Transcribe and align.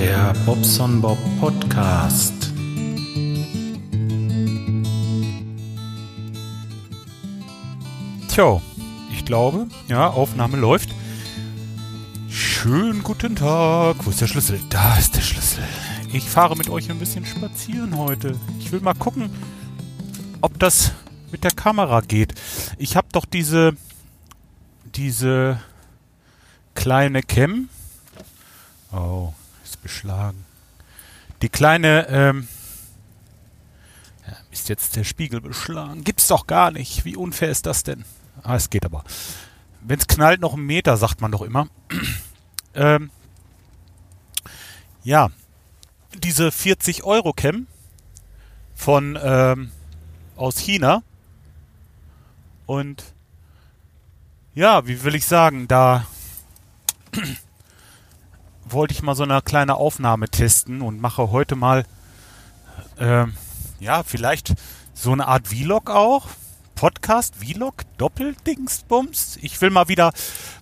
Der 0.00 0.32
Bobson 0.46 1.00
Bob 1.00 1.18
Podcast. 1.40 2.52
Tja, 8.28 8.62
ich 9.12 9.24
glaube, 9.24 9.66
ja, 9.88 10.08
Aufnahme 10.08 10.56
läuft. 10.56 10.90
Schönen 12.28 13.02
guten 13.02 13.34
Tag. 13.34 13.96
Wo 14.06 14.10
ist 14.10 14.20
der 14.20 14.28
Schlüssel? 14.28 14.60
Da 14.70 14.96
ist 14.96 15.16
der 15.16 15.20
Schlüssel. 15.20 15.64
Ich 16.12 16.30
fahre 16.30 16.56
mit 16.56 16.70
euch 16.70 16.88
ein 16.92 17.00
bisschen 17.00 17.26
spazieren 17.26 17.96
heute. 17.98 18.36
Ich 18.60 18.70
will 18.70 18.78
mal 18.80 18.94
gucken, 18.94 19.28
ob 20.42 20.60
das 20.60 20.92
mit 21.32 21.42
der 21.42 21.50
Kamera 21.50 22.02
geht. 22.02 22.34
Ich 22.78 22.94
habe 22.94 23.08
doch 23.10 23.24
diese 23.24 23.72
diese 24.94 25.60
kleine 26.76 27.20
Cam. 27.24 27.68
Oh, 28.92 29.32
beschlagen. 29.82 30.44
Die 31.42 31.48
kleine 31.48 32.08
ähm, 32.08 32.48
ist 34.50 34.68
jetzt 34.68 34.96
der 34.96 35.04
Spiegel 35.04 35.40
beschlagen. 35.40 36.04
Gibt's 36.04 36.28
doch 36.28 36.46
gar 36.46 36.70
nicht. 36.70 37.04
Wie 37.04 37.16
unfair 37.16 37.50
ist 37.50 37.66
das 37.66 37.82
denn? 37.82 38.04
Ah, 38.42 38.56
es 38.56 38.70
geht 38.70 38.84
aber. 38.84 39.04
Wenn 39.80 39.98
es 39.98 40.06
knallt, 40.06 40.40
noch 40.40 40.54
einen 40.54 40.66
Meter, 40.66 40.96
sagt 40.96 41.20
man 41.20 41.32
doch 41.32 41.42
immer. 41.42 41.68
ähm, 42.74 43.10
ja, 45.04 45.30
diese 46.14 46.50
40 46.50 47.04
Euro 47.04 47.32
Cam 47.32 47.66
von 48.74 49.18
ähm, 49.22 49.70
aus 50.36 50.58
China 50.58 51.02
und 52.66 53.14
ja, 54.54 54.86
wie 54.86 55.02
will 55.04 55.14
ich 55.14 55.24
sagen, 55.24 55.68
da 55.68 56.06
wollte 58.72 58.94
ich 58.94 59.02
mal 59.02 59.14
so 59.14 59.22
eine 59.22 59.42
kleine 59.42 59.76
Aufnahme 59.76 60.28
testen 60.28 60.82
und 60.82 61.00
mache 61.00 61.30
heute 61.30 61.56
mal 61.56 61.84
ähm, 62.98 63.34
ja 63.80 64.02
vielleicht 64.02 64.54
so 64.94 65.12
eine 65.12 65.28
Art 65.28 65.48
Vlog 65.48 65.90
auch 65.90 66.26
Podcast, 66.78 67.34
Vlog, 67.34 67.82
Doppeldingsbums. 67.96 69.40
Ich 69.42 69.60
will 69.60 69.70
mal 69.70 69.88
wieder 69.88 70.12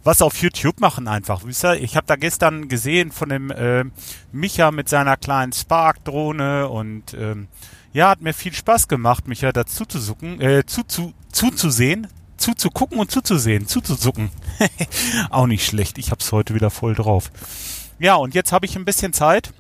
was 0.03 0.23
auf 0.23 0.39
YouTube 0.39 0.81
machen 0.81 1.09
einfach. 1.09 1.45
Ich 1.45 1.63
habe 1.95 2.07
da 2.07 2.17
gestern 2.17 2.69
gesehen 2.69 3.13
von 3.13 3.29
dem 3.29 3.51
äh, 3.51 3.85
Micha 4.33 4.71
mit 4.71 4.89
seiner 4.89 5.19
kleinen 5.19 5.53
Spark-Drohne 5.53 6.71
und 6.71 7.13
ähm, 7.13 7.49
ja, 7.93 8.09
hat 8.09 8.23
mir 8.23 8.33
viel 8.33 8.55
Spaß 8.55 8.89
gemacht, 8.89 9.29
Micha 9.29 9.53
dazu 9.53 9.85
zu 9.85 9.99
suchen, 10.01 10.41
äh, 10.41 10.65
zu, 10.65 10.85
zu, 10.85 11.13
zuzusehen, 11.33 12.07
zuzugucken 12.39 12.99
und 12.99 13.11
zuzusehen, 13.11 13.67
zuzusucken. 13.67 14.31
Auch 15.31 15.47
nicht 15.47 15.67
schlecht. 15.67 15.99
Ich 15.99 16.11
hab's 16.11 16.33
heute 16.33 16.55
wieder 16.55 16.71
voll 16.71 16.95
drauf. 16.95 17.31
Ja, 17.99 18.17
und 18.17 18.35
jetzt 18.35 18.53
habe 18.53 18.67
ich 18.67 18.77
ein 18.77 18.85
bisschen 18.85 19.13
Zeit, 19.13 19.53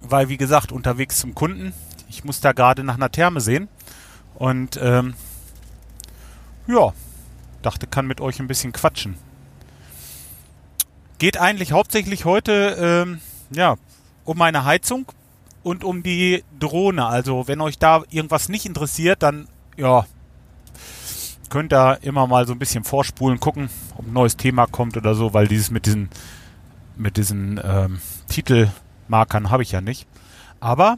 weil 0.00 0.28
wie 0.28 0.38
gesagt 0.38 0.72
unterwegs 0.72 1.18
zum 1.18 1.34
Kunden. 1.34 1.74
Ich 2.08 2.24
muss 2.24 2.40
da 2.40 2.52
gerade 2.52 2.84
nach 2.84 2.94
einer 2.94 3.10
Therme 3.10 3.40
sehen 3.40 3.68
und 4.34 4.78
ähm, 4.82 5.14
ja, 6.66 6.92
dachte, 7.62 7.86
kann 7.86 8.06
mit 8.06 8.20
euch 8.20 8.40
ein 8.40 8.46
bisschen 8.46 8.72
quatschen. 8.72 9.16
Geht 11.18 11.38
eigentlich 11.38 11.72
hauptsächlich 11.72 12.24
heute 12.24 12.76
ähm, 12.78 13.20
ja, 13.50 13.76
um 14.24 14.38
meine 14.38 14.64
Heizung 14.64 15.06
und 15.62 15.84
um 15.84 16.02
die 16.02 16.44
Drohne. 16.58 17.06
Also 17.06 17.46
wenn 17.46 17.60
euch 17.60 17.78
da 17.78 18.04
irgendwas 18.10 18.48
nicht 18.48 18.66
interessiert, 18.66 19.22
dann 19.22 19.48
ja, 19.76 20.06
könnt 21.50 21.72
ihr 21.72 21.98
immer 22.02 22.26
mal 22.26 22.46
so 22.46 22.52
ein 22.52 22.58
bisschen 22.58 22.84
vorspulen, 22.84 23.40
gucken, 23.40 23.68
ob 23.96 24.06
ein 24.06 24.12
neues 24.12 24.36
Thema 24.36 24.66
kommt 24.66 24.96
oder 24.96 25.14
so, 25.14 25.34
weil 25.34 25.46
dieses 25.46 25.70
mit 25.70 25.86
diesen 25.86 26.08
mit 26.96 27.16
diesen 27.16 27.60
ähm, 27.62 28.00
Titelmarkern 28.28 29.50
habe 29.50 29.62
ich 29.62 29.72
ja 29.72 29.80
nicht. 29.80 30.06
Aber 30.60 30.96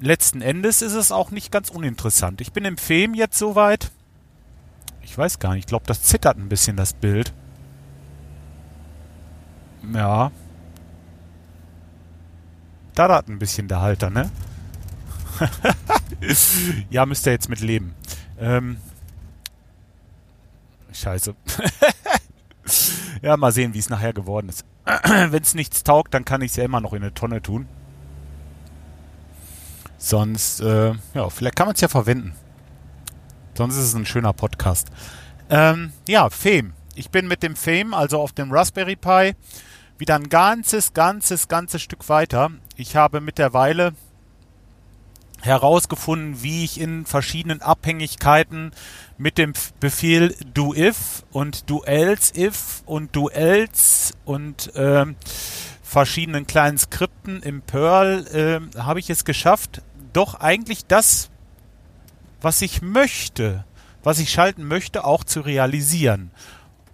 letzten 0.00 0.40
Endes 0.40 0.82
ist 0.82 0.94
es 0.94 1.12
auch 1.12 1.30
nicht 1.30 1.52
ganz 1.52 1.70
uninteressant. 1.70 2.40
Ich 2.40 2.52
bin 2.52 2.64
im 2.64 2.76
Fame 2.76 3.14
jetzt 3.14 3.38
soweit. 3.38 3.90
Ich 5.02 5.16
weiß 5.16 5.38
gar 5.38 5.54
nicht, 5.54 5.64
ich 5.64 5.66
glaube, 5.66 5.86
das 5.86 6.02
zittert 6.02 6.36
ein 6.36 6.48
bisschen, 6.48 6.76
das 6.76 6.92
Bild. 6.92 7.32
Ja. 9.92 10.30
Da 12.94 13.08
hat 13.08 13.28
ein 13.28 13.38
bisschen 13.38 13.68
der 13.68 13.80
Halter, 13.80 14.10
ne? 14.10 14.30
ja, 16.90 17.06
müsst 17.06 17.26
ihr 17.26 17.32
jetzt 17.32 17.48
mit 17.48 17.60
leben. 17.60 17.94
Ähm, 18.38 18.76
scheiße. 20.92 21.34
ja, 23.22 23.36
mal 23.36 23.52
sehen, 23.52 23.74
wie 23.74 23.78
es 23.78 23.90
nachher 23.90 24.12
geworden 24.12 24.48
ist. 24.48 24.64
Wenn 24.84 25.42
es 25.42 25.54
nichts 25.54 25.84
taugt, 25.84 26.14
dann 26.14 26.24
kann 26.24 26.42
ich 26.42 26.52
es 26.52 26.56
ja 26.56 26.64
immer 26.64 26.80
noch 26.80 26.92
in 26.92 27.02
eine 27.02 27.14
Tonne 27.14 27.42
tun. 27.42 27.68
Sonst, 29.98 30.60
äh, 30.60 30.94
ja, 31.14 31.28
vielleicht 31.28 31.56
kann 31.56 31.66
man 31.66 31.74
es 31.74 31.80
ja 31.80 31.88
verwenden. 31.88 32.34
Sonst 33.54 33.76
ist 33.76 33.84
es 33.84 33.94
ein 33.94 34.06
schöner 34.06 34.32
Podcast. 34.32 34.88
Ähm, 35.50 35.92
ja, 36.08 36.30
Fame. 36.30 36.72
Ich 36.94 37.10
bin 37.10 37.28
mit 37.28 37.42
dem 37.42 37.56
Fame, 37.56 37.92
also 37.92 38.20
auf 38.20 38.32
dem 38.32 38.50
Raspberry 38.50 38.96
Pi, 38.96 39.34
wieder 39.98 40.14
ein 40.16 40.28
ganzes, 40.28 40.94
ganzes, 40.94 41.48
ganzes 41.48 41.82
Stück 41.82 42.08
weiter. 42.08 42.50
Ich 42.76 42.96
habe 42.96 43.20
mittlerweile 43.20 43.92
herausgefunden, 45.42 46.42
wie 46.42 46.64
ich 46.64 46.80
in 46.80 47.04
verschiedenen 47.06 47.62
Abhängigkeiten 47.62 48.72
mit 49.20 49.36
dem 49.36 49.52
Befehl 49.80 50.34
do 50.54 50.74
if 50.74 51.24
und 51.30 51.68
do 51.68 51.82
else 51.84 52.32
if 52.34 52.82
und 52.86 53.14
do 53.14 53.28
else 53.28 54.14
und 54.24 54.72
ähm, 54.74 55.14
verschiedenen 55.82 56.46
kleinen 56.46 56.78
Skripten 56.78 57.42
im 57.42 57.60
Perl 57.60 58.26
äh, 58.74 58.80
habe 58.80 58.98
ich 58.98 59.10
es 59.10 59.26
geschafft, 59.26 59.82
doch 60.14 60.36
eigentlich 60.36 60.86
das, 60.86 61.28
was 62.40 62.62
ich 62.62 62.80
möchte, 62.80 63.66
was 64.02 64.20
ich 64.20 64.30
schalten 64.30 64.64
möchte, 64.66 65.04
auch 65.04 65.22
zu 65.22 65.42
realisieren, 65.42 66.30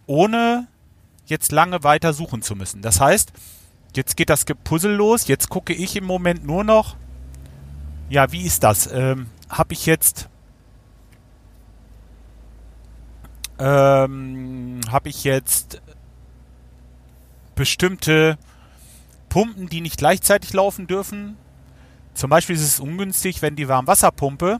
ohne 0.06 0.66
jetzt 1.26 1.53
lange 1.53 1.84
weiter 1.84 2.12
suchen 2.12 2.43
zu 2.43 2.56
müssen. 2.56 2.82
Das 2.82 3.00
heißt, 3.00 3.32
jetzt 3.94 4.16
geht 4.16 4.31
das 4.31 4.44
Puzzle 4.64 4.97
los, 4.97 5.28
jetzt 5.28 5.48
gucke 5.48 5.75
ich 5.75 5.94
im 5.94 6.04
Moment 6.04 6.44
nur 6.44 6.64
noch, 6.64 6.97
ja, 8.08 8.32
wie 8.32 8.43
ist 8.43 8.64
das? 8.64 8.91
Ähm, 8.93 9.28
Habe 9.48 9.75
ich 9.75 9.87
jetzt 9.87 10.28
ähm, 13.59 14.81
habe 14.91 15.09
ich 15.09 15.25
jetzt 15.25 15.81
bestimmte 17.55 18.39
Pumpen, 19.28 19.69
die 19.69 19.81
nicht 19.81 19.99
gleichzeitig 19.99 20.53
laufen 20.53 20.87
dürfen, 20.87 21.37
zum 22.17 22.31
Beispiel 22.31 22.56
ist 22.56 22.62
es 22.62 22.81
ungünstig, 22.81 23.43
wenn 23.43 23.56
die 23.56 23.69
Warmwasserpumpe, 23.69 24.59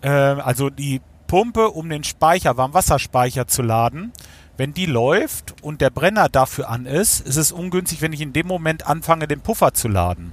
äh, 0.00 0.08
also 0.08 0.68
die 0.68 1.00
Pumpe, 1.28 1.70
um 1.70 1.88
den 1.88 2.02
Speicher, 2.02 2.56
Warmwasserspeicher 2.56 3.46
zu 3.46 3.62
laden, 3.62 4.12
wenn 4.56 4.74
die 4.74 4.86
läuft 4.86 5.62
und 5.62 5.80
der 5.80 5.90
Brenner 5.90 6.28
dafür 6.28 6.68
an 6.68 6.86
ist, 6.86 7.20
ist 7.20 7.36
es 7.36 7.52
ungünstig, 7.52 8.02
wenn 8.02 8.12
ich 8.12 8.20
in 8.20 8.32
dem 8.32 8.48
Moment 8.48 8.86
anfange, 8.86 9.28
den 9.28 9.40
Puffer 9.40 9.74
zu 9.74 9.86
laden. 9.86 10.32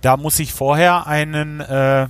Da 0.00 0.16
muss 0.16 0.38
ich 0.40 0.52
vorher 0.52 1.06
einen, 1.06 1.60
äh, 1.60 2.08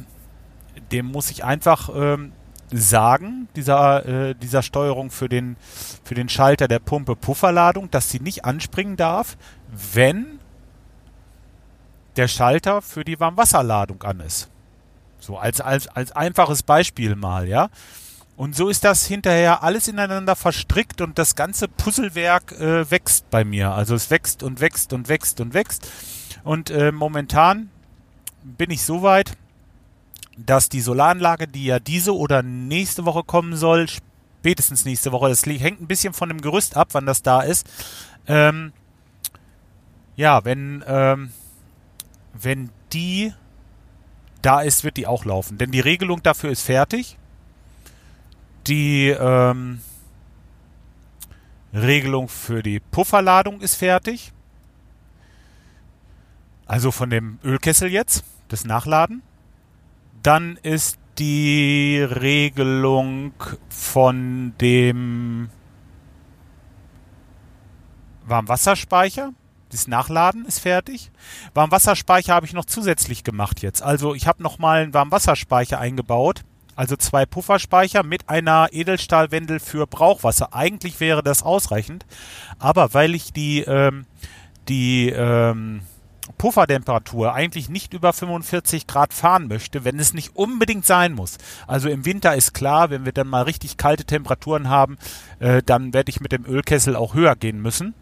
dem 0.91 1.07
muss 1.07 1.31
ich 1.31 1.45
einfach 1.45 1.91
ähm, 1.95 2.33
sagen, 2.71 3.49
dieser, 3.57 4.07
äh, 4.07 4.35
dieser 4.35 4.63
Steuerung 4.63 5.11
für 5.11 5.29
den, 5.29 5.57
für 6.05 6.15
den 6.15 6.29
Schalter 6.29 6.69
der 6.69 6.79
Pumpe 6.79 7.17
Pufferladung, 7.17 7.91
dass 7.91 8.11
sie 8.11 8.21
nicht 8.21 8.45
anspringen 8.45 8.97
darf, 8.97 9.37
wenn 9.93 10.39
der 12.17 12.29
Schalter 12.29 12.83
für 12.83 13.05
die 13.05 13.21
Warmwasserladung 13.21 14.03
an 14.03 14.21
ist. 14.21 14.49
So 15.21 15.39
als, 15.39 15.61
als, 15.61 15.89
als 15.89 16.13
einfaches 16.13 16.63
Beispiel 16.63 17.17
mal, 17.17 17.49
ja. 17.49 17.71
Und 18.37 18.55
so 18.55 18.69
ist 18.69 18.85
das 18.85 19.05
hinterher 19.05 19.65
alles 19.65 19.89
ineinander 19.89 20.37
verstrickt 20.37 21.01
und 21.01 21.19
das 21.19 21.35
ganze 21.35 21.67
Puzzlewerk 21.67 22.53
äh, 22.53 22.89
wächst 22.89 23.29
bei 23.31 23.45
mir. 23.45 23.73
Also 23.73 23.97
es 23.97 24.11
wächst 24.11 24.45
und 24.45 24.61
wächst 24.61 24.93
und 24.93 25.09
wächst 25.09 25.41
und 25.41 25.55
wächst. 25.55 25.91
Und 26.45 26.71
äh, 26.71 26.93
momentan 26.93 27.71
bin 28.45 28.71
ich 28.71 28.83
so 28.83 29.03
weit, 29.03 29.33
dass 30.47 30.69
die 30.69 30.81
Solaranlage, 30.81 31.49
die 31.49 31.65
ja 31.65 31.79
diese 31.81 32.17
oder 32.17 32.43
nächste 32.43 33.05
Woche 33.05 33.25
kommen 33.25 33.57
soll, 33.57 33.89
spätestens 33.89 34.85
nächste 34.85 35.13
Woche, 35.13 35.29
das 35.29 35.45
hängt 35.45 35.81
ein 35.81 35.89
bisschen 35.89 36.13
von 36.13 36.29
dem 36.29 36.41
Gerüst 36.41 36.77
ab, 36.77 36.89
wann 36.93 37.07
das 37.07 37.23
da 37.23 37.41
ist. 37.41 37.69
Ähm, 38.27 38.73
ja, 40.17 40.45
wenn 40.45 40.85
ähm, 40.87 41.33
wenn 42.33 42.71
die 42.93 43.33
da 44.43 44.61
ist, 44.61 44.85
wird 44.85 44.97
die 44.97 45.07
auch 45.07 45.25
laufen. 45.25 45.59
Denn 45.59 45.71
die 45.71 45.81
Regelung 45.81 46.23
dafür 46.23 46.51
ist 46.51 46.63
fertig. 46.63 47.17
Die 48.67 49.09
ähm, 49.09 49.81
Regelung 51.73 52.29
für 52.29 52.63
die 52.63 52.81
Pufferladung 52.81 53.61
ist 53.61 53.75
fertig. 53.75 54.33
Also 56.67 56.91
von 56.91 57.11
dem 57.11 57.39
Ölkessel 57.43 57.91
jetzt, 57.91 58.25
das 58.49 58.65
Nachladen. 58.65 59.23
Dann 60.23 60.59
ist 60.63 60.99
die 61.19 61.99
Regelung 62.01 63.33
von 63.69 64.55
dem 64.61 65.51
Warmwasserspeicher 68.27 69.33
Das 69.71 69.89
Nachladen 69.89 70.45
ist 70.45 70.61
fertig. 70.61 71.11
Warmwasserspeicher 71.55 72.35
habe 72.35 72.47
ich 72.47 72.53
noch 72.53 72.65
zusätzlich 72.65 73.25
gemacht 73.25 73.63
jetzt. 73.63 73.83
Also 73.83 74.15
ich 74.15 74.27
habe 74.27 74.43
nochmal 74.43 74.83
einen 74.83 74.95
Warmwasserspeicher 74.95 75.79
eingebaut. 75.79 76.43
Also 76.77 76.95
zwei 76.95 77.27
Pufferspeicher 77.27 78.05
mit 78.05 78.29
einer 78.29 78.69
Edelstahlwendel 78.71 79.59
für 79.59 79.87
Brauchwasser. 79.87 80.55
Eigentlich 80.55 81.01
wäre 81.01 81.25
das 81.25 81.43
ausreichend. 81.43 82.07
Aber 82.61 82.95
weil 82.95 83.17
ich 83.17 83.33
die, 83.33 83.63
ähm, 83.63 84.07
die 84.69 85.11
ähm, 85.11 85.83
Puffertemperatur 86.39 87.35
eigentlich 87.35 87.69
nicht 87.69 87.93
über 87.93 88.13
45 88.13 88.87
Grad 88.87 89.13
fahren 89.13 89.49
möchte, 89.49 89.85
wenn 89.85 89.99
es 89.99 90.15
nicht 90.15 90.37
unbedingt 90.37 90.87
sein 90.87 91.13
muss. 91.13 91.39
Also 91.67 91.89
im 91.89 92.05
Winter 92.05 92.35
ist 92.35 92.55
klar, 92.55 92.91
wenn 92.91 93.05
wir 93.05 93.13
dann 93.13 93.29
mal 93.29 93.43
richtig 93.43 93.77
kalte 93.77 94.05
Temperaturen 94.05 94.69
haben, 94.69 94.97
äh, 95.41 95.63
dann 95.65 95.93
werde 95.93 96.11
ich 96.11 96.21
mit 96.21 96.33
dem 96.33 96.47
Ölkessel 96.47 96.97
auch 96.97 97.15
höher 97.15 97.37
gehen 97.37 97.61
müssen 97.61 97.95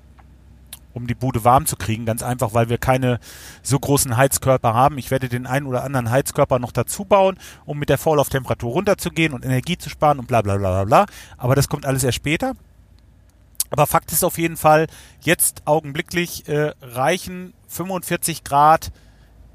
um 0.97 1.07
die 1.07 1.15
Bude 1.15 1.45
warm 1.45 1.67
zu 1.67 1.77
kriegen. 1.77 2.07
Ganz 2.07 2.23
einfach, 2.23 2.55
weil 2.55 2.71
wir 2.71 2.79
keine 2.79 3.21
so 3.63 3.79
großen 3.79 4.17
Heizkörper 4.17 4.73
haben. 4.73 4.97
Ich 4.97 5.11
werde 5.11 5.29
den 5.29 5.47
einen 5.47 5.67
oder 5.67 5.85
anderen 5.85 6.11
Heizkörper 6.11 6.59
noch 6.59 6.73
dazu 6.73 7.05
bauen, 7.05 7.37
um 7.67 7.79
mit 7.79 7.91
der 7.91 7.99
Vorlauftemperatur 7.99 8.73
runterzugehen 8.73 9.35
und 9.35 9.45
Energie 9.45 9.77
zu 9.77 9.91
sparen 9.91 10.19
und 10.19 10.27
bla 10.27 10.41
bla 10.41 10.57
bla 10.57 10.71
bla 10.71 10.85
bla. 10.85 11.07
Aber 11.37 11.55
das 11.55 11.69
kommt 11.69 11.85
alles 11.85 12.03
erst 12.03 12.17
später. 12.17 12.55
Aber 13.71 13.87
Fakt 13.87 14.13
ist 14.13 14.25
auf 14.25 14.39
jeden 14.39 14.57
Fall, 14.57 14.87
jetzt 15.21 15.63
augenblicklich 15.67 16.49
äh, 16.49 16.73
reichen 16.81 17.55
45 17.69 18.45
Grad 18.45 18.93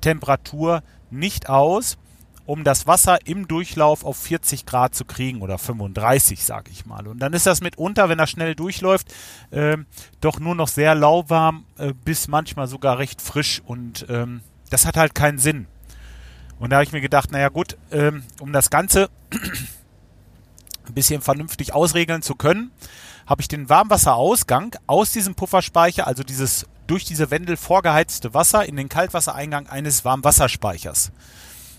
Temperatur 0.02 0.84
nicht 1.10 1.50
aus, 1.50 1.98
um 2.46 2.64
das 2.64 2.88
Wasser 2.88 3.20
im 3.26 3.48
Durchlauf 3.48 4.04
auf 4.04 4.18
40 4.18 4.66
Grad 4.66 4.96
zu 4.96 5.06
kriegen 5.06 5.42
oder 5.42 5.58
35, 5.58 6.44
sage 6.44 6.72
ich 6.72 6.86
mal. 6.86 7.08
Und 7.08 7.20
dann 7.20 7.34
ist 7.34 7.46
das 7.46 7.62
mitunter, 7.62 8.10
wenn 8.10 8.20
er 8.20 8.28
schnell 8.28 8.56
durchläuft, 8.56 9.14
äh, 9.52 9.78
doch 10.20 10.40
nur 10.40 10.56
noch 10.56 10.68
sehr 10.68 10.96
lauwarm 10.96 11.66
äh, 11.78 11.94
bis 11.94 12.28
manchmal 12.28 12.68
sogar 12.68 12.98
recht 12.98 13.22
frisch 13.22 13.62
und 13.66 14.06
ähm, 14.10 14.42
das 14.70 14.86
hat 14.86 14.98
halt 14.98 15.16
keinen 15.16 15.38
Sinn. 15.38 15.68
Und 16.60 16.72
da 16.72 16.78
habe 16.78 16.84
ich 16.84 16.92
mir 16.92 17.02
gedacht, 17.02 17.32
naja 17.32 17.50
gut, 17.50 17.78
ähm, 17.92 18.24
um 18.40 18.54
das 18.54 18.70
Ganze 18.70 19.10
ein 20.88 20.94
bisschen 20.94 21.22
vernünftig 21.22 21.74
ausregeln 21.74 22.22
zu 22.22 22.36
können, 22.36 22.72
habe 23.32 23.42
ich 23.42 23.48
den 23.48 23.70
Warmwasserausgang 23.70 24.76
aus 24.88 25.14
diesem 25.14 25.36
Pufferspeicher, 25.36 26.06
also 26.06 26.22
dieses 26.22 26.66
durch 26.86 27.06
diese 27.06 27.32
Wendel 27.32 27.56
vorgeheizte 27.56 28.34
Wasser, 28.34 28.66
in 28.66 28.76
den 28.76 28.90
Kaltwassereingang 28.90 29.68
eines 29.68 30.04
Warmwasserspeichers 30.04 31.14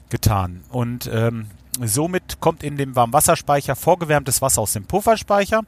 getan. 0.09 0.65
Und 0.71 1.11
ähm, 1.13 1.51
somit 1.79 2.41
kommt 2.41 2.63
in 2.63 2.79
dem 2.79 2.97
Warmwasserspeicher 2.97 3.77
vorgewärmtes 3.77 4.41
Wasser 4.41 4.63
aus 4.63 4.73
dem 4.73 4.87
Pufferspeicher 4.87 5.61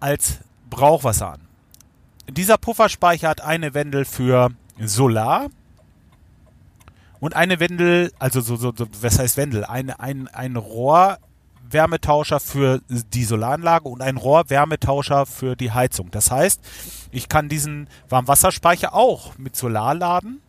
als 0.00 0.40
Brauchwasser 0.68 1.32
an. 1.32 1.40
Dieser 2.28 2.58
Pufferspeicher 2.58 3.30
hat 3.30 3.40
eine 3.40 3.72
Wendel 3.72 4.04
für 4.04 4.50
Solar 4.78 5.46
und 7.20 7.34
eine 7.34 7.58
Wendel, 7.58 8.12
also 8.18 8.42
so, 8.42 8.56
so, 8.56 8.74
so 8.76 8.86
was 9.00 9.18
heißt 9.18 9.38
Wendel? 9.38 9.64
Ein, 9.64 9.88
ein, 9.88 10.28
ein 10.28 10.58
Rohrwärmetauscher 11.70 12.40
für 12.40 12.80
die 12.88 13.24
Solaranlage 13.24 13.88
und 13.88 14.02
ein 14.02 14.16
Rohrwärmetauscher 14.16 15.26
für 15.26 15.56
die 15.56 15.70
Heizung. 15.70 16.10
Das 16.10 16.30
heißt, 16.30 16.60
ich 17.12 17.28
kann 17.28 17.48
diesen 17.48 17.88
Warmwasserspeicher 18.08 18.94
auch 18.94 19.38
mit 19.38 19.56
Solar 19.56 19.94
laden 19.94 20.40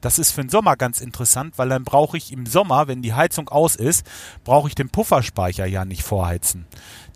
das 0.00 0.18
ist 0.18 0.30
für 0.30 0.42
den 0.42 0.50
Sommer 0.50 0.76
ganz 0.76 1.00
interessant, 1.00 1.54
weil 1.56 1.68
dann 1.68 1.84
brauche 1.84 2.16
ich 2.16 2.32
im 2.32 2.46
Sommer, 2.46 2.86
wenn 2.86 3.02
die 3.02 3.14
Heizung 3.14 3.48
aus 3.48 3.74
ist, 3.74 4.06
brauche 4.44 4.68
ich 4.68 4.74
den 4.74 4.90
Pufferspeicher 4.90 5.66
ja 5.66 5.84
nicht 5.84 6.02
vorheizen. 6.02 6.66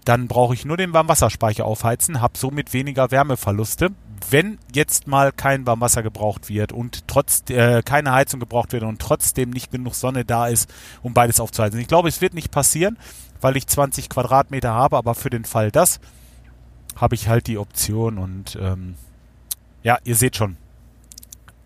Dann 0.05 0.26
brauche 0.26 0.55
ich 0.55 0.64
nur 0.64 0.76
den 0.76 0.93
Warmwasserspeicher 0.93 1.64
aufheizen, 1.64 2.20
habe 2.20 2.37
somit 2.37 2.72
weniger 2.72 3.12
Wärmeverluste. 3.12 3.90
Wenn 4.30 4.58
jetzt 4.74 5.06
mal 5.06 5.32
kein 5.32 5.66
Warmwasser 5.66 6.02
gebraucht 6.02 6.48
wird 6.48 6.72
und 6.72 7.06
trotz 7.08 7.42
äh, 7.50 7.82
keine 7.82 8.12
Heizung 8.12 8.40
gebraucht 8.40 8.72
wird 8.72 8.82
und 8.82 9.00
trotzdem 9.00 9.50
nicht 9.50 9.70
genug 9.70 9.94
Sonne 9.94 10.24
da 10.24 10.48
ist, 10.48 10.72
um 11.02 11.14
beides 11.14 11.40
aufzuheizen. 11.40 11.80
Ich 11.80 11.88
glaube, 11.88 12.08
es 12.08 12.20
wird 12.20 12.34
nicht 12.34 12.50
passieren, 12.50 12.98
weil 13.40 13.56
ich 13.56 13.66
20 13.66 14.08
Quadratmeter 14.08 14.72
habe, 14.72 14.96
aber 14.96 15.14
für 15.14 15.30
den 15.30 15.44
Fall 15.44 15.70
das 15.70 16.00
habe 16.96 17.14
ich 17.14 17.28
halt 17.28 17.46
die 17.46 17.58
Option 17.58 18.19
und 18.19 18.58
ähm, 18.60 18.96
ja, 19.82 19.98
ihr 20.04 20.14
seht 20.14 20.36
schon, 20.36 20.56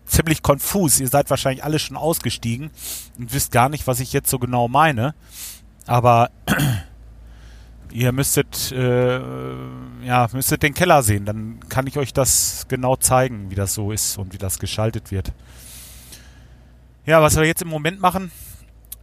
ziemlich 0.07 0.41
konfus. 0.41 0.99
Ihr 0.99 1.07
seid 1.07 1.29
wahrscheinlich 1.29 1.63
alle 1.63 1.79
schon 1.79 1.97
ausgestiegen 1.97 2.71
und 3.17 3.33
wisst 3.33 3.51
gar 3.51 3.69
nicht, 3.69 3.87
was 3.87 3.99
ich 3.99 4.13
jetzt 4.13 4.29
so 4.29 4.39
genau 4.39 4.67
meine. 4.67 5.13
Aber 5.85 6.31
ihr 7.97 8.11
müsstet, 8.11 8.71
äh, 8.71 9.19
ja, 10.05 10.27
müsstet 10.31 10.61
den 10.61 10.75
Keller 10.75 11.01
sehen. 11.01 11.25
Dann 11.25 11.59
kann 11.67 11.87
ich 11.87 11.97
euch 11.97 12.13
das 12.13 12.67
genau 12.67 12.95
zeigen, 12.95 13.49
wie 13.49 13.55
das 13.55 13.73
so 13.73 13.91
ist 13.91 14.19
und 14.19 14.33
wie 14.33 14.37
das 14.37 14.59
geschaltet 14.59 15.11
wird. 15.11 15.33
Ja, 17.07 17.23
was 17.23 17.35
wir 17.37 17.45
jetzt 17.45 17.63
im 17.63 17.69
Moment 17.69 17.99
machen, 17.99 18.31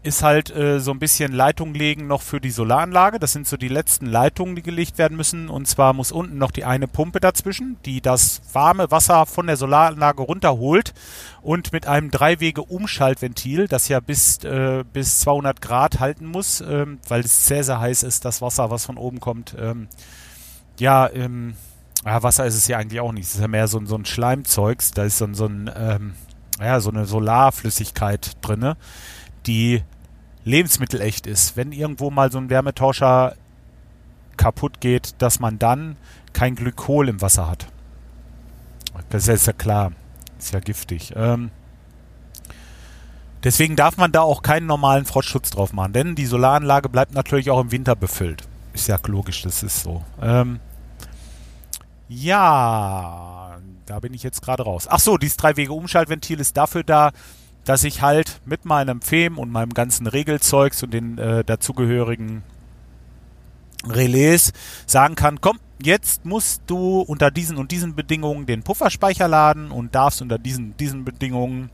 ist 0.04 0.22
halt 0.22 0.54
äh, 0.54 0.80
so 0.80 0.90
ein 0.90 0.98
bisschen 0.98 1.32
Leitung 1.32 1.72
legen 1.72 2.06
noch 2.06 2.20
für 2.20 2.38
die 2.38 2.50
Solaranlage. 2.50 3.18
Das 3.18 3.32
sind 3.32 3.46
so 3.46 3.56
die 3.56 3.68
letzten 3.68 4.04
Leitungen, 4.04 4.54
die 4.54 4.62
gelegt 4.62 4.98
werden 4.98 5.16
müssen. 5.16 5.48
Und 5.48 5.66
zwar 5.66 5.94
muss 5.94 6.12
unten 6.12 6.36
noch 6.36 6.50
die 6.50 6.66
eine 6.66 6.86
Pumpe 6.86 7.20
dazwischen, 7.20 7.78
die 7.86 8.02
das 8.02 8.42
warme 8.52 8.90
Wasser 8.90 9.24
von 9.24 9.46
der 9.46 9.56
Solaranlage 9.56 10.22
runterholt 10.22 10.92
und 11.40 11.72
mit 11.72 11.86
einem 11.86 12.10
Dreiwege-Umschaltventil, 12.10 13.66
das 13.66 13.88
ja 13.88 14.00
bis, 14.00 14.44
äh, 14.44 14.84
bis 14.92 15.20
200 15.20 15.62
Grad 15.62 16.00
halten 16.00 16.26
muss, 16.26 16.60
ähm, 16.60 16.98
weil 17.08 17.20
es 17.20 17.46
sehr, 17.46 17.64
sehr 17.64 17.80
heiß 17.80 18.02
ist, 18.02 18.26
das 18.26 18.42
Wasser, 18.42 18.70
was 18.70 18.84
von 18.84 18.98
oben 18.98 19.20
kommt. 19.20 19.56
Ähm, 19.58 19.88
ja, 20.78 21.08
ähm, 21.10 21.54
ja, 22.04 22.22
Wasser 22.22 22.44
ist 22.44 22.56
es 22.56 22.68
ja 22.68 22.76
eigentlich 22.76 23.00
auch 23.00 23.12
nicht. 23.12 23.24
Es 23.24 23.36
ist 23.36 23.40
ja 23.40 23.48
mehr 23.48 23.68
so, 23.68 23.82
so 23.86 23.96
ein 23.96 24.04
Schleimzeugs. 24.04 24.90
Da 24.90 25.04
ist 25.04 25.16
so, 25.16 25.32
so 25.32 25.46
ein, 25.46 25.70
ähm, 25.74 26.14
ja, 26.60 26.78
so 26.80 26.90
eine 26.90 27.06
Solarflüssigkeit 27.06 28.32
drinne, 28.42 28.76
die 29.46 29.82
lebensmittelecht 30.44 31.26
ist. 31.26 31.56
Wenn 31.56 31.72
irgendwo 31.72 32.10
mal 32.10 32.30
so 32.30 32.38
ein 32.38 32.50
Wärmetauscher 32.50 33.34
kaputt 34.36 34.80
geht, 34.80 35.14
dass 35.18 35.40
man 35.40 35.58
dann 35.58 35.96
kein 36.32 36.54
Glykol 36.54 37.08
im 37.08 37.20
Wasser 37.20 37.48
hat. 37.48 37.66
Das 39.10 39.28
ist 39.28 39.46
ja 39.46 39.52
klar. 39.52 39.92
Ist 40.38 40.52
ja 40.52 40.60
giftig. 40.60 41.12
Ähm, 41.16 41.50
deswegen 43.42 43.76
darf 43.76 43.96
man 43.96 44.12
da 44.12 44.20
auch 44.20 44.42
keinen 44.42 44.66
normalen 44.66 45.04
Frostschutz 45.04 45.50
drauf 45.50 45.72
machen, 45.72 45.92
denn 45.92 46.14
die 46.14 46.26
Solaranlage 46.26 46.88
bleibt 46.88 47.14
natürlich 47.14 47.50
auch 47.50 47.60
im 47.60 47.70
Winter 47.70 47.96
befüllt. 47.96 48.46
Ist 48.72 48.88
ja 48.88 48.98
logisch, 49.06 49.42
das 49.42 49.62
ist 49.62 49.82
so. 49.82 50.04
Ähm, 50.20 50.60
ja, 52.08 53.56
da 53.86 54.00
bin 54.00 54.12
ich 54.14 54.22
jetzt 54.22 54.42
gerade 54.42 54.64
raus. 54.64 54.86
Ach 54.90 55.00
so, 55.00 55.16
dieses 55.16 55.36
Drei-Wege-Umschaltventil 55.36 56.40
ist 56.40 56.56
dafür 56.56 56.82
da, 56.82 57.12
dass 57.64 57.84
ich 57.84 58.02
halt 58.02 58.40
mit 58.44 58.64
meinem 58.64 59.00
FEM 59.00 59.38
und 59.38 59.50
meinem 59.50 59.74
ganzen 59.74 60.06
Regelzeugs 60.06 60.82
und 60.82 60.92
den 60.92 61.18
äh, 61.18 61.44
dazugehörigen 61.44 62.42
Relais 63.86 64.52
sagen 64.86 65.14
kann, 65.14 65.40
komm, 65.40 65.58
jetzt 65.82 66.24
musst 66.24 66.62
du 66.66 67.00
unter 67.00 67.30
diesen 67.30 67.56
und 67.56 67.70
diesen 67.70 67.94
Bedingungen 67.94 68.46
den 68.46 68.62
Pufferspeicher 68.62 69.28
laden 69.28 69.70
und 69.70 69.94
darfst 69.94 70.22
unter 70.22 70.38
diesen, 70.38 70.76
diesen 70.76 71.04
Bedingungen 71.04 71.70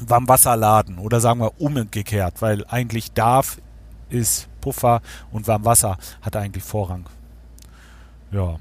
Warmwasser 0.00 0.56
laden 0.56 0.98
oder 0.98 1.20
sagen 1.20 1.40
wir 1.40 1.60
umgekehrt, 1.60 2.40
weil 2.40 2.64
eigentlich 2.68 3.12
darf 3.12 3.58
ist 4.10 4.48
Puffer 4.60 5.02
und 5.32 5.46
Warmwasser 5.46 5.98
hat 6.22 6.36
eigentlich 6.36 6.64
Vorrang. 6.64 7.06
Ja. 8.30 8.56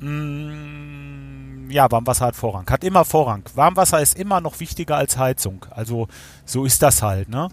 Mm, 0.00 1.70
ja, 1.70 1.90
Warmwasser 1.90 2.26
hat 2.26 2.36
Vorrang. 2.36 2.68
Hat 2.68 2.84
immer 2.84 3.04
Vorrang. 3.04 3.42
Warmwasser 3.54 4.00
ist 4.00 4.18
immer 4.18 4.40
noch 4.40 4.60
wichtiger 4.60 4.96
als 4.96 5.16
Heizung. 5.16 5.66
Also 5.70 6.08
so 6.44 6.64
ist 6.64 6.82
das 6.82 7.02
halt, 7.02 7.28
ne? 7.28 7.48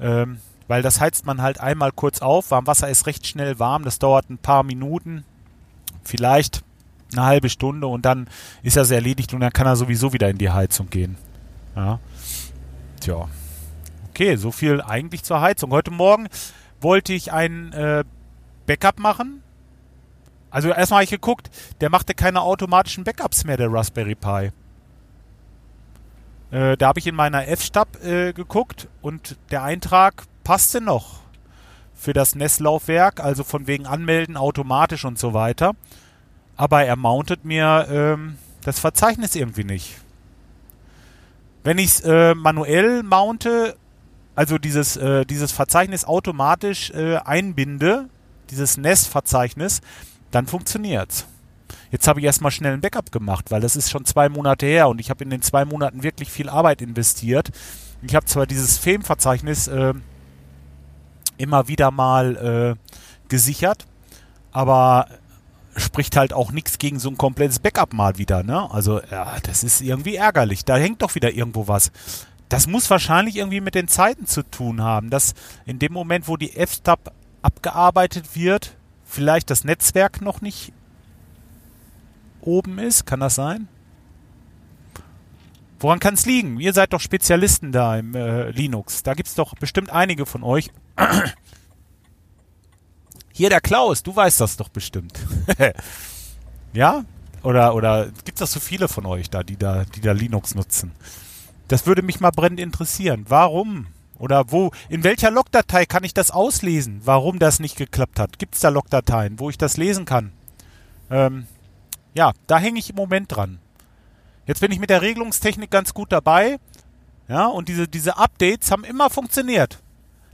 Ähm, 0.00 0.38
weil 0.68 0.82
das 0.82 1.00
heizt 1.00 1.26
man 1.26 1.42
halt 1.42 1.60
einmal 1.60 1.92
kurz 1.92 2.20
auf. 2.22 2.50
Warmwasser 2.50 2.88
ist 2.88 3.06
recht 3.06 3.26
schnell 3.26 3.58
warm. 3.58 3.84
Das 3.84 3.98
dauert 3.98 4.30
ein 4.30 4.38
paar 4.38 4.62
Minuten, 4.62 5.24
vielleicht 6.02 6.62
eine 7.12 7.24
halbe 7.24 7.48
Stunde 7.48 7.86
und 7.86 8.04
dann 8.04 8.28
ist 8.62 8.76
das 8.76 8.90
erledigt 8.90 9.32
und 9.32 9.40
dann 9.40 9.52
kann 9.52 9.66
er 9.66 9.76
sowieso 9.76 10.12
wieder 10.12 10.28
in 10.28 10.38
die 10.38 10.50
Heizung 10.50 10.90
gehen. 10.90 11.16
Ja. 11.76 12.00
Tja. 13.00 13.28
Okay, 14.10 14.36
so 14.36 14.50
viel 14.50 14.80
eigentlich 14.80 15.22
zur 15.22 15.40
Heizung. 15.40 15.70
Heute 15.70 15.92
Morgen 15.92 16.26
wollte 16.80 17.12
ich 17.12 17.32
ein 17.32 17.72
äh, 17.72 18.02
Backup 18.66 18.98
machen 18.98 19.42
also 20.50 20.68
erstmal 20.68 20.98
habe 20.98 21.04
ich 21.04 21.10
geguckt, 21.10 21.50
der 21.80 21.90
machte 21.90 22.14
keine 22.14 22.42
automatischen 22.42 23.04
Backups 23.04 23.44
mehr, 23.44 23.56
der 23.56 23.72
Raspberry 23.72 24.14
Pi. 24.14 24.50
Äh, 26.50 26.76
da 26.76 26.88
habe 26.88 26.98
ich 26.98 27.06
in 27.06 27.14
meiner 27.14 27.48
F-Stab 27.48 28.02
äh, 28.04 28.32
geguckt 28.32 28.88
und 29.02 29.36
der 29.50 29.62
Eintrag 29.62 30.24
passte 30.44 30.80
noch 30.80 31.20
für 31.94 32.12
das 32.12 32.34
NES-Laufwerk, 32.34 33.20
also 33.20 33.42
von 33.42 33.66
wegen 33.66 33.86
Anmelden 33.86 34.36
automatisch 34.36 35.04
und 35.04 35.18
so 35.18 35.34
weiter. 35.34 35.72
Aber 36.56 36.84
er 36.84 36.96
mountet 36.96 37.44
mir 37.44 37.86
ähm, 37.90 38.38
das 38.62 38.78
Verzeichnis 38.78 39.34
irgendwie 39.34 39.64
nicht. 39.64 39.96
Wenn 41.64 41.78
ich 41.78 41.86
es 41.86 42.00
äh, 42.00 42.34
manuell 42.34 43.02
mounte, 43.02 43.76
also 44.36 44.58
dieses, 44.58 44.96
äh, 44.96 45.24
dieses 45.24 45.50
Verzeichnis 45.50 46.04
automatisch 46.04 46.90
äh, 46.90 47.16
einbinde, 47.16 48.08
dieses 48.50 48.76
NES-Verzeichnis, 48.76 49.80
dann 50.30 50.46
funktioniert's. 50.46 51.26
Jetzt 51.90 52.08
habe 52.08 52.20
ich 52.20 52.26
erstmal 52.26 52.50
schnell 52.50 52.74
ein 52.74 52.80
Backup 52.80 53.12
gemacht, 53.12 53.50
weil 53.50 53.60
das 53.60 53.76
ist 53.76 53.90
schon 53.90 54.04
zwei 54.04 54.28
Monate 54.28 54.66
her 54.66 54.88
und 54.88 55.00
ich 55.00 55.10
habe 55.10 55.24
in 55.24 55.30
den 55.30 55.42
zwei 55.42 55.64
Monaten 55.64 56.02
wirklich 56.02 56.30
viel 56.30 56.48
Arbeit 56.48 56.82
investiert. 56.82 57.50
Ich 58.02 58.14
habe 58.14 58.26
zwar 58.26 58.46
dieses 58.46 58.78
Filmverzeichnis 58.78 59.68
äh, 59.68 59.94
immer 61.38 61.68
wieder 61.68 61.90
mal 61.90 62.76
äh, 62.78 62.92
gesichert, 63.28 63.86
aber 64.52 65.08
spricht 65.76 66.16
halt 66.16 66.32
auch 66.32 66.52
nichts 66.52 66.78
gegen 66.78 66.98
so 66.98 67.10
ein 67.10 67.18
komplettes 67.18 67.58
Backup 67.58 67.92
mal 67.92 68.18
wieder, 68.18 68.42
ne? 68.42 68.70
Also, 68.70 69.00
ja, 69.10 69.36
das 69.42 69.62
ist 69.62 69.82
irgendwie 69.82 70.16
ärgerlich. 70.16 70.64
Da 70.64 70.76
hängt 70.76 71.02
doch 71.02 71.14
wieder 71.14 71.32
irgendwo 71.32 71.68
was. 71.68 71.92
Das 72.48 72.66
muss 72.66 72.88
wahrscheinlich 72.88 73.36
irgendwie 73.36 73.60
mit 73.60 73.74
den 73.74 73.88
Zeiten 73.88 74.26
zu 74.26 74.42
tun 74.42 74.80
haben, 74.80 75.10
dass 75.10 75.34
in 75.66 75.78
dem 75.78 75.92
Moment, 75.92 76.28
wo 76.28 76.36
die 76.36 76.56
F-Stub 76.56 77.12
abgearbeitet 77.42 78.34
wird, 78.34 78.75
vielleicht 79.06 79.48
das 79.48 79.64
Netzwerk 79.64 80.20
noch 80.20 80.42
nicht 80.42 80.72
oben 82.42 82.78
ist. 82.78 83.06
Kann 83.06 83.20
das 83.20 83.36
sein? 83.36 83.68
Woran 85.78 85.98
kann 85.98 86.14
es 86.14 86.26
liegen? 86.26 86.58
Ihr 86.58 86.72
seid 86.72 86.92
doch 86.92 87.00
Spezialisten 87.00 87.72
da 87.72 87.96
im 87.96 88.14
äh, 88.14 88.50
Linux. 88.50 89.02
Da 89.02 89.14
gibt 89.14 89.28
es 89.28 89.34
doch 89.34 89.54
bestimmt 89.54 89.90
einige 89.90 90.26
von 90.26 90.42
euch. 90.42 90.70
Hier 93.32 93.50
der 93.50 93.60
Klaus, 93.60 94.02
du 94.02 94.16
weißt 94.16 94.40
das 94.40 94.56
doch 94.56 94.70
bestimmt. 94.70 95.18
ja? 96.72 97.04
Oder, 97.42 97.74
oder 97.74 98.08
gibt 98.24 98.40
es 98.40 98.50
so 98.50 98.60
viele 98.60 98.88
von 98.88 99.04
euch 99.06 99.28
da, 99.28 99.42
die 99.42 99.56
da, 99.56 99.84
die 99.84 100.00
da 100.00 100.12
Linux 100.12 100.54
nutzen? 100.54 100.92
Das 101.68 101.86
würde 101.86 102.02
mich 102.02 102.20
mal 102.20 102.30
brennend 102.30 102.60
interessieren. 102.60 103.26
Warum? 103.28 103.86
Oder 104.18 104.50
wo, 104.50 104.70
in 104.88 105.04
welcher 105.04 105.30
Logdatei 105.30 105.84
kann 105.84 106.04
ich 106.04 106.14
das 106.14 106.30
auslesen, 106.30 107.00
warum 107.04 107.38
das 107.38 107.60
nicht 107.60 107.76
geklappt 107.76 108.18
hat? 108.18 108.38
Gibt 108.38 108.54
es 108.54 108.60
da 108.60 108.70
Logdateien, 108.70 109.38
wo 109.38 109.50
ich 109.50 109.58
das 109.58 109.76
lesen 109.76 110.04
kann? 110.06 110.32
Ähm, 111.10 111.46
ja, 112.14 112.32
da 112.46 112.58
hänge 112.58 112.78
ich 112.78 112.90
im 112.90 112.96
Moment 112.96 113.34
dran. 113.34 113.58
Jetzt 114.46 114.60
bin 114.60 114.72
ich 114.72 114.78
mit 114.78 114.90
der 114.90 115.02
Regelungstechnik 115.02 115.70
ganz 115.70 115.92
gut 115.92 116.12
dabei. 116.12 116.58
Ja, 117.28 117.46
und 117.46 117.68
diese, 117.68 117.88
diese 117.88 118.16
Updates 118.16 118.70
haben 118.70 118.84
immer 118.84 119.10
funktioniert. 119.10 119.82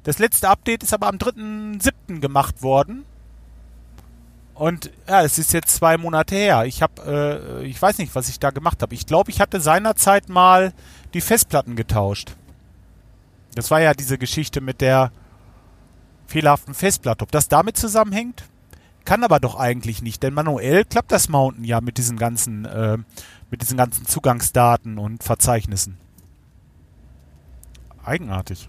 Das 0.04 0.18
letzte 0.18 0.48
Update 0.48 0.82
ist 0.82 0.92
aber 0.92 1.08
am 1.08 1.16
3.7. 1.16 2.20
gemacht 2.20 2.62
worden. 2.62 3.04
Und 4.54 4.90
ja, 5.08 5.22
es 5.22 5.38
ist 5.38 5.52
jetzt 5.52 5.74
zwei 5.74 5.96
Monate 5.96 6.34
her. 6.34 6.66
Ich 6.66 6.82
habe, 6.82 7.60
äh, 7.62 7.66
ich 7.66 7.80
weiß 7.80 7.98
nicht, 7.98 8.14
was 8.14 8.28
ich 8.28 8.38
da 8.38 8.50
gemacht 8.50 8.82
habe. 8.82 8.94
Ich 8.94 9.06
glaube, 9.06 9.30
ich 9.30 9.40
hatte 9.40 9.60
seinerzeit 9.60 10.28
mal 10.28 10.72
die 11.14 11.20
Festplatten 11.20 11.74
getauscht. 11.74 12.36
Das 13.54 13.70
war 13.70 13.80
ja 13.80 13.94
diese 13.94 14.18
Geschichte 14.18 14.60
mit 14.60 14.80
der 14.80 15.12
fehlerhaften 16.26 16.74
Festplatte. 16.74 17.22
Ob 17.22 17.30
das 17.30 17.48
damit 17.48 17.76
zusammenhängt? 17.76 18.44
Kann 19.04 19.24
aber 19.24 19.40
doch 19.40 19.56
eigentlich 19.56 20.00
nicht, 20.00 20.22
denn 20.22 20.32
manuell 20.32 20.84
klappt 20.84 21.10
das 21.10 21.28
Mountain 21.28 21.64
ja 21.64 21.80
mit 21.80 21.98
diesen 21.98 22.16
ganzen, 22.16 22.64
äh, 22.64 22.98
mit 23.50 23.60
diesen 23.60 23.76
ganzen 23.76 24.06
Zugangsdaten 24.06 24.96
und 24.98 25.24
Verzeichnissen. 25.24 25.98
Eigenartig. 28.04 28.68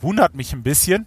Wundert 0.00 0.34
mich 0.34 0.52
ein 0.52 0.62
bisschen. 0.62 1.06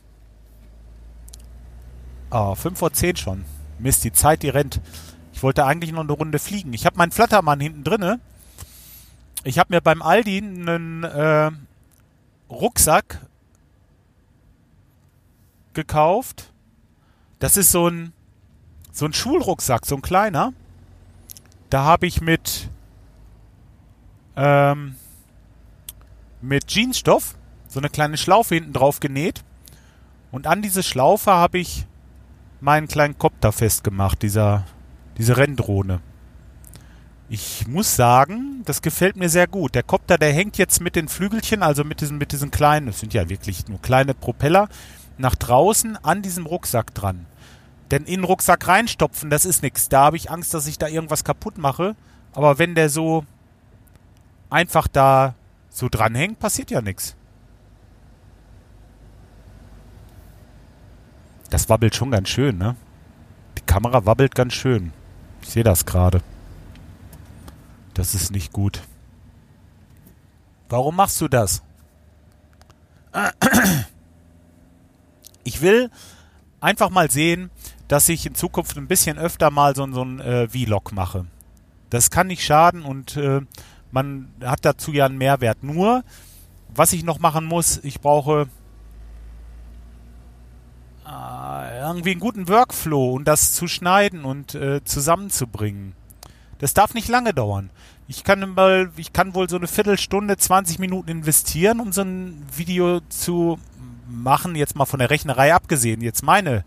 Ah, 2.29 2.55
5 2.55 2.77
vor 2.77 2.93
10 2.93 3.15
schon. 3.15 3.45
Mist, 3.79 4.03
die 4.03 4.11
Zeit, 4.11 4.43
die 4.43 4.49
rennt. 4.49 4.81
Ich 5.33 5.43
wollte 5.43 5.65
eigentlich 5.65 5.91
noch 5.91 6.01
eine 6.01 6.11
Runde 6.13 6.39
fliegen. 6.39 6.73
Ich 6.73 6.85
habe 6.85 6.97
meinen 6.97 7.11
Flattermann 7.11 7.59
hinten 7.59 7.83
drinne. 7.83 8.19
Ich 9.43 9.59
habe 9.59 9.73
mir 9.73 9.81
beim 9.81 10.01
Aldi 10.01 10.37
einen 10.37 11.03
äh, 11.03 11.51
Rucksack 12.53 13.25
gekauft. 15.73 16.51
Das 17.39 17.57
ist 17.57 17.71
so 17.71 17.87
ein 17.87 18.13
so 18.91 19.05
ein 19.05 19.13
Schulrucksack, 19.13 19.85
so 19.85 19.95
ein 19.95 20.01
kleiner. 20.01 20.53
Da 21.69 21.83
habe 21.83 22.05
ich 22.05 22.21
mit 22.21 22.69
ähm, 24.35 24.95
mit 26.41 26.69
Jeansstoff 26.71 27.35
so 27.67 27.79
eine 27.79 27.89
kleine 27.89 28.17
Schlaufe 28.17 28.55
hinten 28.55 28.73
drauf 28.73 28.99
genäht. 28.99 29.43
Und 30.31 30.47
an 30.47 30.61
diese 30.61 30.83
Schlaufe 30.83 31.31
habe 31.31 31.59
ich 31.59 31.85
meinen 32.61 32.87
kleinen 32.87 33.17
Kopter 33.17 33.51
festgemacht, 33.51 34.21
dieser, 34.21 34.65
diese 35.17 35.37
Renndrohne. 35.37 36.01
Ich 37.33 37.65
muss 37.65 37.95
sagen, 37.95 38.61
das 38.63 38.83
gefällt 38.83 39.15
mir 39.15 39.27
sehr 39.27 39.47
gut. 39.47 39.73
Der 39.73 39.81
Kopter, 39.81 40.19
der 40.19 40.31
hängt 40.31 40.59
jetzt 40.59 40.81
mit 40.81 40.95
den 40.95 41.07
Flügelchen, 41.07 41.63
also 41.63 41.83
mit 41.83 41.99
diesen, 41.99 42.19
mit 42.19 42.31
diesen 42.31 42.51
kleinen, 42.51 42.85
das 42.85 42.99
sind 42.99 43.11
ja 43.15 43.27
wirklich 43.27 43.67
nur 43.67 43.81
kleine 43.81 44.13
Propeller, 44.13 44.69
nach 45.17 45.33
draußen 45.33 45.97
an 46.03 46.21
diesem 46.21 46.45
Rucksack 46.45 46.93
dran. 46.93 47.25
Denn 47.89 48.03
in 48.03 48.19
den 48.19 48.23
Rucksack 48.23 48.67
reinstopfen, 48.67 49.31
das 49.31 49.45
ist 49.45 49.63
nichts. 49.63 49.89
Da 49.89 50.01
habe 50.01 50.15
ich 50.15 50.29
Angst, 50.29 50.53
dass 50.53 50.67
ich 50.67 50.77
da 50.77 50.87
irgendwas 50.87 51.23
kaputt 51.23 51.57
mache. 51.57 51.95
Aber 52.33 52.59
wenn 52.59 52.75
der 52.75 52.91
so 52.91 53.25
einfach 54.51 54.87
da 54.87 55.33
so 55.71 55.89
dranhängt, 55.89 56.37
passiert 56.37 56.69
ja 56.69 56.83
nichts. 56.83 57.15
Das 61.49 61.67
wabbelt 61.67 61.95
schon 61.95 62.11
ganz 62.11 62.29
schön, 62.29 62.59
ne? 62.59 62.75
Die 63.57 63.65
Kamera 63.65 64.05
wabbelt 64.05 64.35
ganz 64.35 64.53
schön. 64.53 64.93
Ich 65.41 65.49
sehe 65.49 65.63
das 65.63 65.87
gerade. 65.87 66.21
Das 67.93 68.15
ist 68.15 68.31
nicht 68.31 68.51
gut. 68.53 68.81
Warum 70.69 70.95
machst 70.95 71.21
du 71.21 71.27
das? 71.27 71.61
Ich 75.43 75.61
will 75.61 75.91
einfach 76.61 76.89
mal 76.89 77.11
sehen, 77.11 77.51
dass 77.87 78.09
ich 78.09 78.25
in 78.25 78.33
Zukunft 78.33 78.77
ein 78.77 78.87
bisschen 78.87 79.19
öfter 79.19 79.51
mal 79.51 79.75
so, 79.75 79.91
so 79.91 80.03
ein 80.03 80.19
äh, 80.19 80.47
Vlog 80.47 80.93
mache. 80.93 81.25
Das 81.89 82.09
kann 82.09 82.27
nicht 82.27 82.43
schaden 82.43 82.83
und 82.83 83.17
äh, 83.17 83.41
man 83.91 84.29
hat 84.43 84.65
dazu 84.65 84.91
ja 84.91 85.05
einen 85.05 85.19
Mehrwert. 85.19 85.63
Nur, 85.63 86.03
was 86.73 86.93
ich 86.93 87.03
noch 87.03 87.19
machen 87.19 87.45
muss, 87.45 87.77
ich 87.83 88.01
brauche 88.01 88.47
äh, 91.05 91.79
irgendwie 91.81 92.11
einen 92.11 92.19
guten 92.19 92.47
Workflow 92.47 93.13
und 93.13 93.27
das 93.27 93.53
zu 93.53 93.67
schneiden 93.67 94.25
und 94.25 94.55
äh, 94.55 94.83
zusammenzubringen. 94.83 95.93
Das 96.63 96.73
darf 96.73 96.93
nicht 96.93 97.09
lange 97.09 97.33
dauern. 97.33 97.71
Ich 98.07 98.23
kann 98.23 98.53
mal, 98.53 98.89
ich 98.95 99.11
kann 99.11 99.33
wohl 99.33 99.49
so 99.49 99.57
eine 99.57 99.67
Viertelstunde, 99.67 100.37
20 100.37 100.79
Minuten 100.79 101.09
investieren, 101.09 101.81
um 101.81 101.91
so 101.91 102.03
ein 102.03 102.41
Video 102.55 103.01
zu 103.09 103.59
machen, 104.07 104.55
jetzt 104.55 104.77
mal 104.77 104.85
von 104.85 104.99
der 104.99 105.09
Rechnerei 105.09 105.53
abgesehen. 105.53 105.99
Jetzt 105.99 106.23
meine 106.23 106.63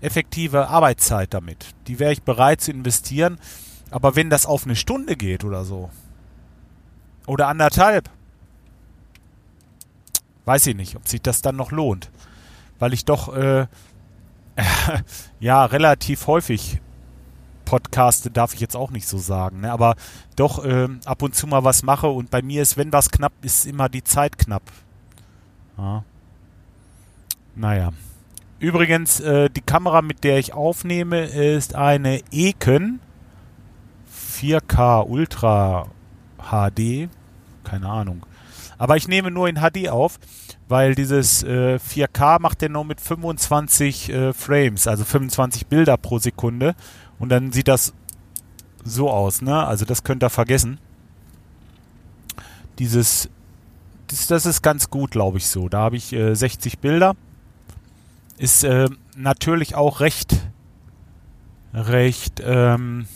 effektive 0.00 0.68
Arbeitszeit 0.68 1.34
damit. 1.34 1.66
Die 1.88 1.98
wäre 1.98 2.12
ich 2.12 2.22
bereit 2.22 2.60
zu 2.60 2.70
investieren. 2.70 3.40
Aber 3.90 4.14
wenn 4.14 4.30
das 4.30 4.46
auf 4.46 4.64
eine 4.64 4.76
Stunde 4.76 5.16
geht 5.16 5.42
oder 5.42 5.64
so, 5.64 5.90
oder 7.26 7.48
anderthalb, 7.48 8.10
weiß 10.44 10.68
ich 10.68 10.76
nicht, 10.76 10.94
ob 10.94 11.08
sich 11.08 11.20
das 11.20 11.42
dann 11.42 11.56
noch 11.56 11.72
lohnt 11.72 12.12
weil 12.82 12.92
ich 12.92 13.04
doch 13.04 13.32
äh, 13.32 13.66
ja 15.38 15.64
relativ 15.64 16.26
häufig 16.26 16.80
podcaste, 17.72 18.30
darf 18.30 18.52
ich 18.52 18.60
jetzt 18.60 18.76
auch 18.76 18.90
nicht 18.90 19.08
so 19.08 19.16
sagen, 19.16 19.62
ne? 19.62 19.72
aber 19.72 19.96
doch 20.36 20.62
äh, 20.62 20.88
ab 21.06 21.22
und 21.22 21.34
zu 21.34 21.46
mal 21.46 21.64
was 21.64 21.82
mache 21.82 22.06
und 22.06 22.30
bei 22.30 22.42
mir 22.42 22.60
ist, 22.60 22.76
wenn 22.76 22.92
was 22.92 23.10
knapp 23.10 23.32
ist, 23.40 23.64
immer 23.64 23.88
die 23.88 24.04
Zeit 24.04 24.36
knapp. 24.36 24.62
Ja. 25.78 26.04
Naja. 27.54 27.92
Übrigens, 28.58 29.20
äh, 29.20 29.48
die 29.48 29.62
Kamera, 29.62 30.02
mit 30.02 30.22
der 30.22 30.38
ich 30.38 30.52
aufnehme, 30.52 31.24
ist 31.24 31.74
eine 31.74 32.20
Eken 32.30 33.00
4K 34.36 35.08
Ultra 35.08 35.86
HD. 36.50 37.08
Keine 37.64 37.88
Ahnung. 37.88 38.26
Aber 38.76 38.98
ich 38.98 39.08
nehme 39.08 39.30
nur 39.30 39.48
in 39.48 39.56
HD 39.56 39.88
auf 39.88 40.18
weil 40.72 40.94
dieses 40.94 41.42
äh, 41.42 41.78
4K 41.78 42.40
macht 42.40 42.62
der 42.62 42.70
nur 42.70 42.86
mit 42.86 42.98
25 42.98 44.08
äh, 44.08 44.32
Frames, 44.32 44.86
also 44.86 45.04
25 45.04 45.66
Bilder 45.66 45.98
pro 45.98 46.18
Sekunde. 46.18 46.74
Und 47.22 47.28
dann 47.28 47.52
sieht 47.52 47.68
das 47.68 47.94
so 48.82 49.08
aus, 49.08 49.42
ne? 49.42 49.64
Also 49.64 49.84
das 49.84 50.02
könnt 50.02 50.24
ihr 50.24 50.28
vergessen. 50.28 50.78
Dieses, 52.80 53.28
das, 54.08 54.26
das 54.26 54.44
ist 54.44 54.60
ganz 54.60 54.90
gut, 54.90 55.12
glaube 55.12 55.38
ich 55.38 55.46
so. 55.46 55.68
Da 55.68 55.82
habe 55.82 55.96
ich 55.96 56.12
äh, 56.12 56.34
60 56.34 56.80
Bilder. 56.80 57.14
Ist 58.38 58.64
äh, 58.64 58.88
natürlich 59.16 59.76
auch 59.76 60.00
recht, 60.00 60.34
recht, 61.72 62.42
ähm, 62.44 63.06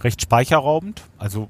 recht 0.00 0.20
speicherraubend. 0.20 1.02
Also 1.16 1.48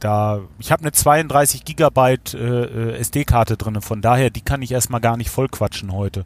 da, 0.00 0.40
ich 0.58 0.72
habe 0.72 0.82
eine 0.82 0.90
32 0.90 1.64
Gigabyte 1.64 2.34
äh, 2.34 2.64
äh 2.64 2.96
SD-Karte 2.98 3.56
drin, 3.56 3.80
von 3.80 4.02
daher, 4.02 4.30
die 4.30 4.40
kann 4.40 4.60
ich 4.60 4.72
erstmal 4.72 5.00
gar 5.00 5.16
nicht 5.16 5.30
voll 5.30 5.48
quatschen 5.48 5.92
heute. 5.92 6.24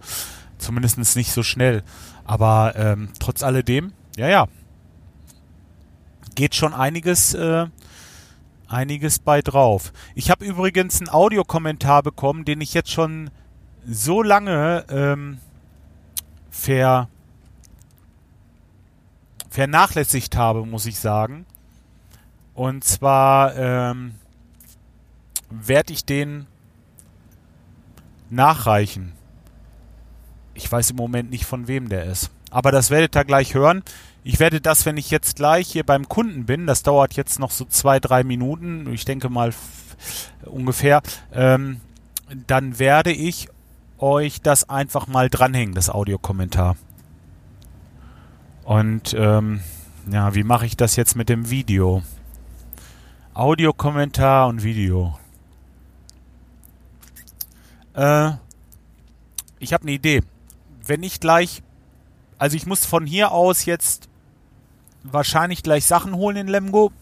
Zumindest 0.56 1.16
nicht 1.16 1.32
so 1.32 1.42
schnell. 1.42 1.82
Aber 2.32 2.72
ähm, 2.76 3.10
trotz 3.18 3.42
alledem, 3.42 3.92
ja, 4.16 4.26
ja. 4.26 4.48
Geht 6.34 6.54
schon 6.54 6.72
einiges, 6.72 7.34
äh, 7.34 7.66
einiges 8.66 9.18
bei 9.18 9.42
drauf. 9.42 9.92
Ich 10.14 10.30
habe 10.30 10.46
übrigens 10.46 10.98
einen 10.98 11.10
Audiokommentar 11.10 12.02
bekommen, 12.02 12.46
den 12.46 12.62
ich 12.62 12.72
jetzt 12.72 12.90
schon 12.90 13.28
so 13.84 14.22
lange 14.22 14.86
ähm, 14.88 15.40
ver, 16.48 17.10
vernachlässigt 19.50 20.34
habe, 20.34 20.64
muss 20.64 20.86
ich 20.86 20.98
sagen. 20.98 21.44
Und 22.54 22.82
zwar 22.82 23.54
ähm, 23.56 24.14
werde 25.50 25.92
ich 25.92 26.06
den 26.06 26.46
nachreichen. 28.30 29.12
Ich 30.54 30.70
weiß 30.70 30.90
im 30.90 30.96
Moment 30.96 31.30
nicht, 31.30 31.44
von 31.44 31.68
wem 31.68 31.88
der 31.88 32.04
ist. 32.04 32.30
Aber 32.50 32.70
das 32.70 32.90
werdet 32.90 33.16
ihr 33.16 33.24
gleich 33.24 33.54
hören. 33.54 33.82
Ich 34.24 34.38
werde 34.38 34.60
das, 34.60 34.86
wenn 34.86 34.96
ich 34.96 35.10
jetzt 35.10 35.36
gleich 35.36 35.68
hier 35.68 35.84
beim 35.84 36.08
Kunden 36.08 36.46
bin, 36.46 36.66
das 36.66 36.82
dauert 36.82 37.14
jetzt 37.14 37.38
noch 37.38 37.50
so 37.50 37.64
zwei, 37.64 37.98
drei 37.98 38.22
Minuten, 38.22 38.92
ich 38.92 39.04
denke 39.04 39.28
mal 39.28 39.52
ungefähr, 40.44 41.02
ähm, 41.32 41.80
dann 42.46 42.78
werde 42.78 43.10
ich 43.12 43.48
euch 43.98 44.40
das 44.40 44.68
einfach 44.68 45.06
mal 45.06 45.28
dranhängen, 45.28 45.74
das 45.74 45.90
Audiokommentar. 45.90 46.76
Und 48.64 49.14
ähm, 49.14 49.60
ja, 50.10 50.34
wie 50.34 50.44
mache 50.44 50.66
ich 50.66 50.76
das 50.76 50.96
jetzt 50.96 51.16
mit 51.16 51.28
dem 51.28 51.50
Video? 51.50 52.02
Audiokommentar 53.34 54.46
und 54.48 54.62
Video. 54.62 55.18
Äh, 57.94 58.32
ich 59.58 59.72
habe 59.72 59.82
eine 59.82 59.92
Idee. 59.92 60.22
Wenn 60.86 61.02
ich 61.02 61.20
gleich, 61.20 61.62
also 62.38 62.56
ich 62.56 62.66
muss 62.66 62.84
von 62.86 63.06
hier 63.06 63.32
aus 63.32 63.64
jetzt 63.64 64.08
wahrscheinlich 65.02 65.62
gleich 65.62 65.86
Sachen 65.86 66.14
holen 66.14 66.36
in 66.36 66.48
Lemgo. 66.48 66.92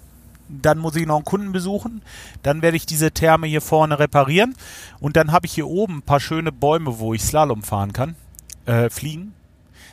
Dann 0.49 0.79
muss 0.79 0.97
ich 0.97 1.07
noch 1.07 1.17
einen 1.17 1.25
Kunden 1.25 1.53
besuchen. 1.53 2.03
Dann 2.43 2.61
werde 2.61 2.77
ich 2.77 2.85
diese 2.85 3.13
Therme 3.13 3.47
hier 3.47 3.61
vorne 3.61 3.99
reparieren. 3.99 4.57
Und 4.99 5.17
dann 5.17 5.31
habe 5.31 5.47
ich 5.47 5.53
hier 5.53 5.69
oben 5.69 5.99
ein 5.99 6.03
paar 6.03 6.19
schöne 6.19 6.51
Bäume, 6.51 6.99
wo 6.99 7.15
ich 7.15 7.23
Slalom 7.23 7.63
fahren 7.63 7.93
kann. 7.93 8.17
Äh, 8.67 8.91
fliegen. 8.91 9.35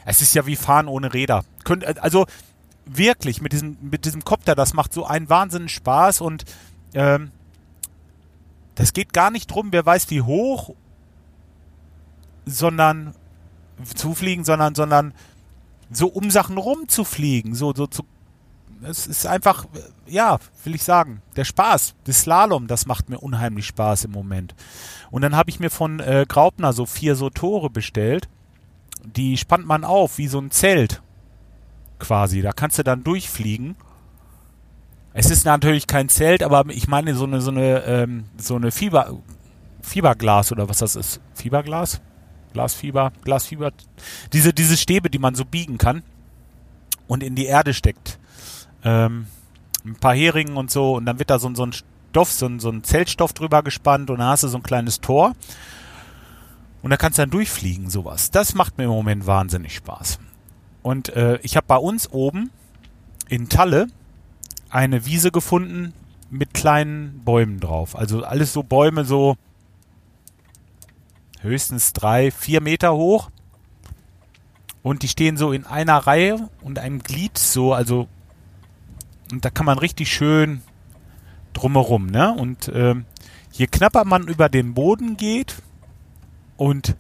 Es 0.06 0.22
ist 0.22 0.34
ja 0.34 0.46
wie 0.46 0.56
Fahren 0.56 0.88
ohne 0.88 1.14
Räder. 1.14 1.44
Könnt, 1.64 1.86
also 2.00 2.26
wirklich 2.86 3.42
mit 3.42 3.54
diesem, 3.54 3.78
mit 3.82 4.06
diesem 4.06 4.24
Kopter, 4.24 4.56
das 4.56 4.74
macht 4.74 4.94
so 4.94 5.06
einen 5.06 5.30
wahnsinnigen 5.30 5.70
Spaß 5.70 6.22
und 6.22 6.46
ähm, 6.94 7.32
das 8.76 8.94
geht 8.94 9.14
gar 9.14 9.32
nicht 9.32 9.48
drum, 9.48 9.68
wer 9.72 9.86
weiß 9.86 10.10
wie 10.10 10.22
hoch, 10.22 10.74
sondern 12.46 13.14
zufliegen, 13.96 14.44
sondern, 14.44 14.76
sondern 14.76 15.14
so 15.92 16.08
um 16.08 16.30
Sachen 16.30 16.58
rumzufliegen, 16.58 17.56
so, 17.56 17.74
so 17.74 17.88
zu. 17.88 18.04
Es 18.84 19.08
ist 19.08 19.26
einfach, 19.26 19.66
ja, 20.06 20.38
will 20.64 20.76
ich 20.76 20.84
sagen, 20.84 21.22
der 21.36 21.46
Spaß, 21.46 21.96
das 22.04 22.20
Slalom, 22.22 22.68
das 22.68 22.86
macht 22.86 23.10
mir 23.10 23.18
unheimlich 23.18 23.66
Spaß 23.66 24.06
im 24.06 24.12
Moment. 24.12 24.54
Und 25.10 25.24
dann 25.24 25.36
habe 25.36 25.50
ich 25.50 25.60
mir 25.60 25.72
von 25.72 26.00
äh, 26.00 26.26
Graupner 26.28 26.74
so 26.74 26.86
vier 26.86 27.16
so 27.16 27.30
Tore 27.32 27.72
bestellt. 27.72 28.30
Die 29.04 29.38
spannt 29.38 29.66
man 29.66 29.84
auf 29.84 30.20
wie 30.20 30.28
so 30.28 30.40
ein 30.40 30.52
Zelt 30.52 31.02
quasi. 31.98 32.42
Da 32.42 32.52
kannst 32.52 32.78
du 32.78 32.84
dann 32.84 33.04
durchfliegen. 33.04 33.76
Es 35.14 35.32
ist 35.32 35.46
natürlich 35.46 35.88
kein 35.88 36.10
Zelt, 36.10 36.44
aber 36.44 36.66
ich 36.70 36.88
meine 36.88 37.16
so 37.16 37.24
eine 37.24 37.42
so 37.42 37.50
eine 37.50 37.84
ähm, 37.86 38.26
so 38.38 38.56
eine 38.56 38.72
Fieber 38.72 39.18
Fieberglas 39.82 40.52
oder 40.52 40.70
was 40.70 40.80
das 40.80 40.96
ist. 40.96 41.22
Fieberglas? 41.34 42.02
Glasfieber, 42.58 43.12
Glasfieber. 43.24 43.72
Diese 44.34 44.52
diese 44.52 44.78
Stäbe, 44.78 45.12
die 45.12 45.20
man 45.20 45.36
so 45.36 45.46
biegen 45.46 45.78
kann 45.78 46.02
und 47.08 47.22
in 47.22 47.36
die 47.36 47.46
Erde 47.46 47.76
steckt. 47.76 48.18
Ähm, 48.84 49.28
ein 49.86 49.96
paar 49.96 50.16
Heringen 50.16 50.58
und 50.58 50.72
so 50.72 50.96
und 50.96 51.06
dann 51.06 51.20
wird 51.20 51.30
da 51.30 51.38
so, 51.38 51.54
so 51.54 51.64
ein 51.64 51.74
Stoff, 51.74 52.32
so 52.32 52.48
ein, 52.48 52.60
so 52.60 52.70
ein 52.70 52.84
Zeltstoff 52.84 53.34
drüber 53.34 53.62
gespannt 53.62 54.10
und 54.10 54.18
dann 54.18 54.30
hast 54.30 54.44
du 54.44 54.48
so 54.48 54.58
ein 54.58 54.64
kleines 54.64 55.02
Tor. 55.02 55.36
Und 56.82 56.90
da 56.90 56.98
kannst 56.98 57.20
du 57.20 57.22
dann 57.22 57.30
durchfliegen, 57.30 57.92
sowas. 57.92 58.32
Das 58.32 58.56
macht 58.56 58.80
mir 58.80 58.86
im 58.86 58.90
Moment 58.90 59.28
wahnsinnig 59.28 59.76
Spaß. 59.76 60.20
Und 60.82 61.10
äh, 61.10 61.38
ich 61.44 61.58
habe 61.58 61.68
bei 61.68 61.78
uns 61.78 62.10
oben 62.12 62.50
in 63.30 63.50
Talle 63.50 63.88
eine 64.70 65.06
Wiese 65.06 65.32
gefunden 65.32 65.94
mit 66.32 66.56
kleinen 66.56 67.22
Bäumen 67.24 67.60
drauf. 67.60 67.96
Also 67.96 68.24
alles 68.24 68.52
so 68.52 68.64
Bäume 68.64 69.06
so 69.06 69.38
höchstens 71.42 71.94
drei, 71.94 72.32
vier 72.32 72.62
Meter 72.62 72.94
hoch. 72.94 73.30
Und 74.84 75.04
die 75.04 75.08
stehen 75.08 75.38
so 75.38 75.52
in 75.52 75.66
einer 75.66 75.98
Reihe 75.98 76.50
und 76.62 76.80
einem 76.80 77.00
Glied 77.04 77.38
so, 77.38 77.74
also 77.74 78.08
und 79.32 79.44
da 79.44 79.50
kann 79.50 79.66
man 79.66 79.78
richtig 79.78 80.12
schön 80.12 80.62
drumherum, 81.54 82.06
ne? 82.08 82.34
Und 82.34 82.70
äh, 82.70 82.96
je 83.52 83.68
knapper 83.68 84.06
man 84.06 84.28
über 84.28 84.50
den 84.50 84.74
Boden 84.74 85.18
geht 85.18 85.56
und 86.56 86.96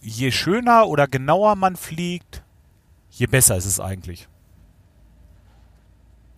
je 0.00 0.32
schöner 0.32 0.86
oder 0.86 1.06
genauer 1.06 1.56
man 1.56 1.76
fliegt, 1.76 2.42
je 3.10 3.26
besser 3.26 3.56
ist 3.56 3.66
es 3.66 3.78
eigentlich. 3.78 4.28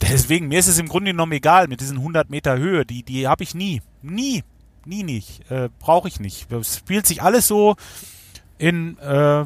Deswegen, 0.01 0.49
mir 0.49 0.59
ist 0.59 0.67
es 0.67 0.79
im 0.79 0.89
Grunde 0.89 1.13
genommen 1.13 1.33
egal 1.33 1.69
mit 1.69 1.81
diesen 1.81 1.99
100 1.99 2.29
Meter 2.29 2.59
Höhe. 2.59 2.85
Die, 2.85 3.05
die 3.05 3.29
habe 3.29 3.45
ich 3.45 3.55
nie. 3.55 3.83
Nie. 4.03 4.43
Nie 4.85 5.03
nicht. 5.03 5.51
Äh, 5.51 5.69
Brauche 5.79 6.09
ich 6.09 6.21
nicht. 6.21 6.51
Es 6.53 6.79
spielt 6.79 7.07
sich 7.07 7.23
alles 7.23 7.47
so 7.47 7.77
in 8.59 8.99
äh, 8.99 9.45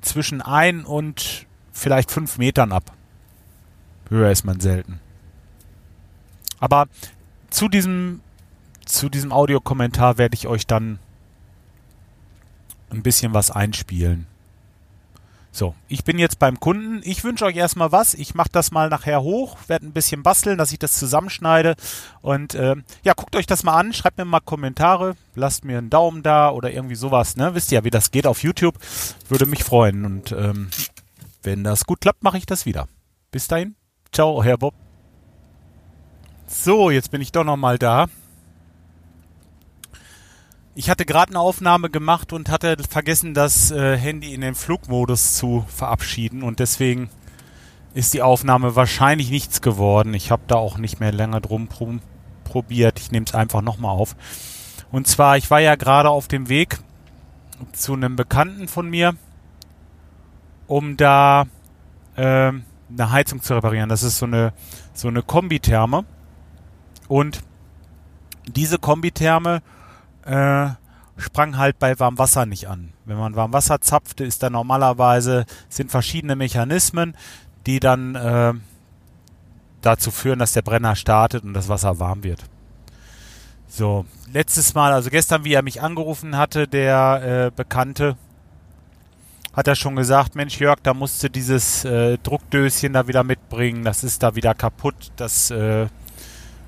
zwischen 0.00 0.40
ein 0.40 0.84
und 0.84 1.46
vielleicht 1.72 2.10
fünf 2.10 2.38
Metern 2.38 2.72
ab. 2.72 2.92
Höher 4.08 4.30
ist 4.30 4.44
man 4.44 4.60
selten. 4.60 5.00
Aber 6.58 6.86
zu 7.50 7.68
diesem, 7.68 8.20
zu 8.84 9.08
diesem 9.08 9.32
Audiokommentar 9.32 10.18
werde 10.18 10.34
ich 10.34 10.46
euch 10.46 10.66
dann 10.66 10.98
ein 12.90 13.02
bisschen 13.02 13.34
was 13.34 13.50
einspielen. 13.50 14.26
So, 15.54 15.74
ich 15.86 16.02
bin 16.02 16.18
jetzt 16.18 16.38
beim 16.38 16.58
Kunden. 16.58 17.02
Ich 17.04 17.24
wünsche 17.24 17.44
euch 17.44 17.56
erstmal 17.56 17.92
was. 17.92 18.14
Ich 18.14 18.34
mache 18.34 18.48
das 18.50 18.70
mal 18.70 18.88
nachher 18.88 19.22
hoch, 19.22 19.58
werde 19.66 19.86
ein 19.86 19.92
bisschen 19.92 20.22
basteln, 20.22 20.56
dass 20.56 20.72
ich 20.72 20.78
das 20.78 20.94
zusammenschneide. 20.98 21.76
Und 22.22 22.54
äh, 22.54 22.76
ja, 23.04 23.12
guckt 23.12 23.36
euch 23.36 23.44
das 23.44 23.62
mal 23.62 23.78
an, 23.78 23.92
schreibt 23.92 24.16
mir 24.16 24.24
mal 24.24 24.40
Kommentare, 24.40 25.14
lasst 25.34 25.66
mir 25.66 25.76
einen 25.76 25.90
Daumen 25.90 26.22
da 26.22 26.48
oder 26.48 26.72
irgendwie 26.72 26.94
sowas. 26.94 27.36
Ne? 27.36 27.54
Wisst 27.54 27.70
ihr 27.70 27.80
ja, 27.80 27.84
wie 27.84 27.90
das 27.90 28.10
geht 28.10 28.26
auf 28.26 28.42
YouTube. 28.42 28.78
Würde 29.28 29.44
mich 29.44 29.62
freuen. 29.62 30.06
Und 30.06 30.32
ähm, 30.32 30.70
wenn 31.42 31.64
das 31.64 31.84
gut 31.84 32.00
klappt, 32.00 32.22
mache 32.22 32.38
ich 32.38 32.46
das 32.46 32.64
wieder. 32.64 32.88
Bis 33.30 33.46
dahin. 33.46 33.74
Ciao, 34.10 34.42
Herr 34.42 34.56
Bob. 34.56 34.74
So, 36.46 36.90
jetzt 36.90 37.10
bin 37.10 37.20
ich 37.20 37.30
doch 37.30 37.44
nochmal 37.44 37.78
da. 37.78 38.06
Ich 40.74 40.88
hatte 40.88 41.04
gerade 41.04 41.30
eine 41.30 41.40
Aufnahme 41.40 41.90
gemacht 41.90 42.32
und 42.32 42.48
hatte 42.48 42.76
vergessen, 42.88 43.34
das 43.34 43.70
äh, 43.70 43.96
Handy 43.98 44.32
in 44.32 44.40
den 44.40 44.54
Flugmodus 44.54 45.34
zu 45.36 45.66
verabschieden 45.68 46.42
und 46.42 46.60
deswegen 46.60 47.10
ist 47.92 48.14
die 48.14 48.22
Aufnahme 48.22 48.74
wahrscheinlich 48.74 49.30
nichts 49.30 49.60
geworden. 49.60 50.14
Ich 50.14 50.30
habe 50.30 50.44
da 50.46 50.54
auch 50.54 50.78
nicht 50.78 50.98
mehr 50.98 51.12
länger 51.12 51.42
drum 51.42 51.68
pr 51.68 51.98
probiert. 52.44 52.98
Ich 53.00 53.10
nehme 53.10 53.24
es 53.26 53.34
einfach 53.34 53.62
nochmal 53.62 53.92
auf. 53.92 54.16
Und 54.90 55.06
zwar, 55.06 55.36
ich 55.36 55.50
war 55.50 55.60
ja 55.60 55.74
gerade 55.74 56.10
auf 56.10 56.28
dem 56.28 56.48
Weg 56.48 56.78
zu 57.72 57.94
einem 57.94 58.16
Bekannten 58.16 58.68
von 58.68 58.88
mir, 58.88 59.14
um 60.66 60.96
da 60.96 61.46
äh, 62.16 62.22
eine 62.22 63.10
Heizung 63.10 63.42
zu 63.42 63.54
reparieren. 63.54 63.88
Das 63.88 64.02
ist 64.02 64.18
so 64.18 64.26
eine 64.26 64.52
so 64.94 65.08
eine 65.08 65.22
Kombitherme 65.22 66.04
und 67.08 67.42
diese 68.46 68.78
Kombitherme 68.78 69.62
äh, 70.24 70.70
sprang 71.16 71.56
halt 71.56 71.78
bei 71.78 71.98
Warmwasser 71.98 72.46
nicht 72.46 72.68
an. 72.68 72.92
Wenn 73.04 73.18
man 73.18 73.36
Warmwasser 73.36 73.80
zapfte, 73.80 74.24
ist 74.24 74.42
da 74.42 74.50
normalerweise 74.50 75.46
sind 75.68 75.90
verschiedene 75.90 76.36
Mechanismen, 76.36 77.16
die 77.66 77.80
dann 77.80 78.14
äh, 78.14 78.54
dazu 79.80 80.10
führen, 80.10 80.38
dass 80.38 80.52
der 80.52 80.62
Brenner 80.62 80.96
startet 80.96 81.44
und 81.44 81.54
das 81.54 81.68
Wasser 81.68 81.98
warm 81.98 82.22
wird. 82.22 82.44
So, 83.68 84.04
letztes 84.32 84.74
Mal, 84.74 84.92
also 84.92 85.10
gestern, 85.10 85.44
wie 85.44 85.54
er 85.54 85.62
mich 85.62 85.80
angerufen 85.80 86.36
hatte, 86.36 86.68
der 86.68 87.46
äh, 87.46 87.50
Bekannte, 87.54 88.16
hat 89.52 89.68
er 89.68 89.74
schon 89.74 89.96
gesagt, 89.96 90.34
Mensch 90.34 90.58
Jörg, 90.60 90.78
da 90.82 90.94
musst 90.94 91.22
du 91.22 91.30
dieses 91.30 91.84
äh, 91.84 92.18
Druckdöschen 92.18 92.92
da 92.94 93.06
wieder 93.06 93.24
mitbringen, 93.24 93.84
das 93.84 94.02
ist 94.04 94.22
da 94.22 94.34
wieder 94.34 94.54
kaputt, 94.54 95.12
das 95.16 95.50
äh, 95.50 95.86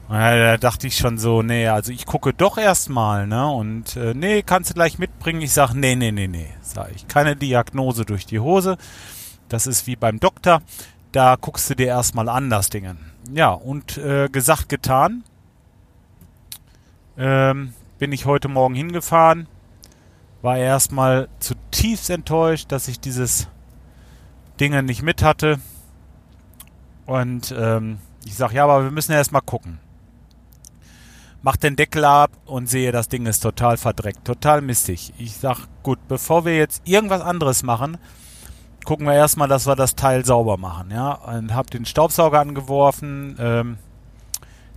da 0.09 0.57
dachte 0.59 0.87
ich 0.87 0.97
schon 0.97 1.19
so, 1.19 1.43
nee, 1.43 1.69
also 1.69 1.91
ich 1.91 2.05
gucke 2.05 2.35
doch 2.35 2.59
erstmal, 2.59 3.27
ne? 3.27 3.49
Und 3.49 3.97
äh, 3.97 4.13
nee, 4.15 4.43
kannst 4.43 4.71
du 4.71 4.75
gleich 4.75 4.99
mitbringen. 4.99 5.41
Ich 5.41 5.53
sag, 5.53 5.73
nee, 5.73 5.97
nee, 5.97 6.13
nee, 6.13 6.29
nee, 6.29 6.51
sag 6.61 6.91
ich. 6.95 7.09
Keine 7.09 7.37
Diagnose 7.37 8.05
durch 8.05 8.27
die 8.27 8.41
Hose. 8.41 8.77
Das 9.49 9.67
ist 9.67 9.87
wie 9.87 9.97
beim 9.97 10.21
Doktor. 10.21 10.61
Da 11.13 11.37
guckst 11.41 11.71
du 11.71 11.75
dir 11.75 11.87
erstmal 11.87 12.29
an, 12.29 12.51
das 12.51 12.69
Ding. 12.69 12.87
Ja, 13.33 13.51
und 13.51 13.97
äh, 13.97 14.29
gesagt, 14.29 14.69
getan. 14.69 15.25
Ähm, 17.17 17.73
bin 17.99 18.13
ich 18.13 18.27
heute 18.27 18.49
Morgen 18.49 18.75
hingefahren. 18.75 19.47
War 20.43 20.59
erstmal 20.59 21.29
zutiefst 21.39 22.11
enttäuscht, 22.11 22.71
dass 22.73 22.89
ich 22.89 23.01
dieses 23.01 23.49
Ding 24.61 24.85
nicht 24.85 25.03
mit 25.03 25.23
hatte. 25.23 25.59
Und 27.07 27.55
ähm, 27.57 27.99
ich 28.27 28.35
sag, 28.35 28.53
ja, 28.53 28.65
aber 28.65 28.85
wir 28.85 28.91
müssen 28.91 29.13
erstmal 29.13 29.43
gucken 29.43 29.79
mach 31.45 31.57
den 31.57 31.77
Deckel 31.77 32.07
ab 32.07 32.31
und 32.47 32.71
sehe, 32.71 32.91
das 32.91 33.09
Ding 33.09 33.27
ist 33.27 33.41
total 33.41 33.77
verdreckt, 33.77 34.25
total 34.25 34.63
mistig. 34.63 35.13
Ich 35.19 35.35
sag, 35.35 35.69
gut, 35.83 35.99
bevor 36.09 36.47
wir 36.47 36.57
jetzt 36.57 36.81
irgendwas 36.87 37.21
anderes 37.21 37.63
machen, 37.63 37.99
gucken 38.87 39.07
wir 39.07 39.13
erstmal, 39.13 39.47
dass 39.47 39.67
wir 39.67 39.77
das 39.77 39.95
Teil 39.95 40.25
sauber 40.25 40.57
machen, 40.57 40.91
ja. 40.91 41.13
Und 41.13 41.55
hab 41.55 41.71
den 41.71 41.85
Staubsauger 41.85 42.41
angeworfen. 42.41 43.37
Ähm, 43.39 43.79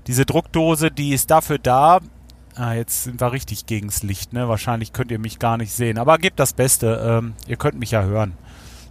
diese 0.08 0.26
Druckdose, 0.26 0.92
die 0.92 1.14
ist 1.14 1.32
dafür 1.32 1.58
da. 1.58 2.00
Ah, 2.56 2.74
jetzt 2.74 3.06
sind 3.06 3.22
wir 3.22 3.32
richtig 3.32 3.66
gegens 3.66 4.04
Licht, 4.04 4.34
ne? 4.34 4.50
Wahrscheinlich 4.50 4.92
könnt 4.92 5.12
ihr 5.12 5.20
mich 5.20 5.40
gar 5.40 5.56
nicht 5.56 5.72
sehen. 5.72 5.98
Aber 5.98 6.18
gebt 6.18 6.40
das 6.40 6.52
Beste. 6.52 7.02
Ähm, 7.02 7.34
ihr 7.48 7.56
könnt 7.56 7.80
mich 7.80 7.92
ja 7.92 8.04
hören. 8.04 8.34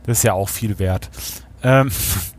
Das 0.07 0.19
ist 0.19 0.23
ja 0.23 0.33
auch 0.33 0.49
viel 0.49 0.79
wert. 0.79 1.11
Ähm, 1.63 1.91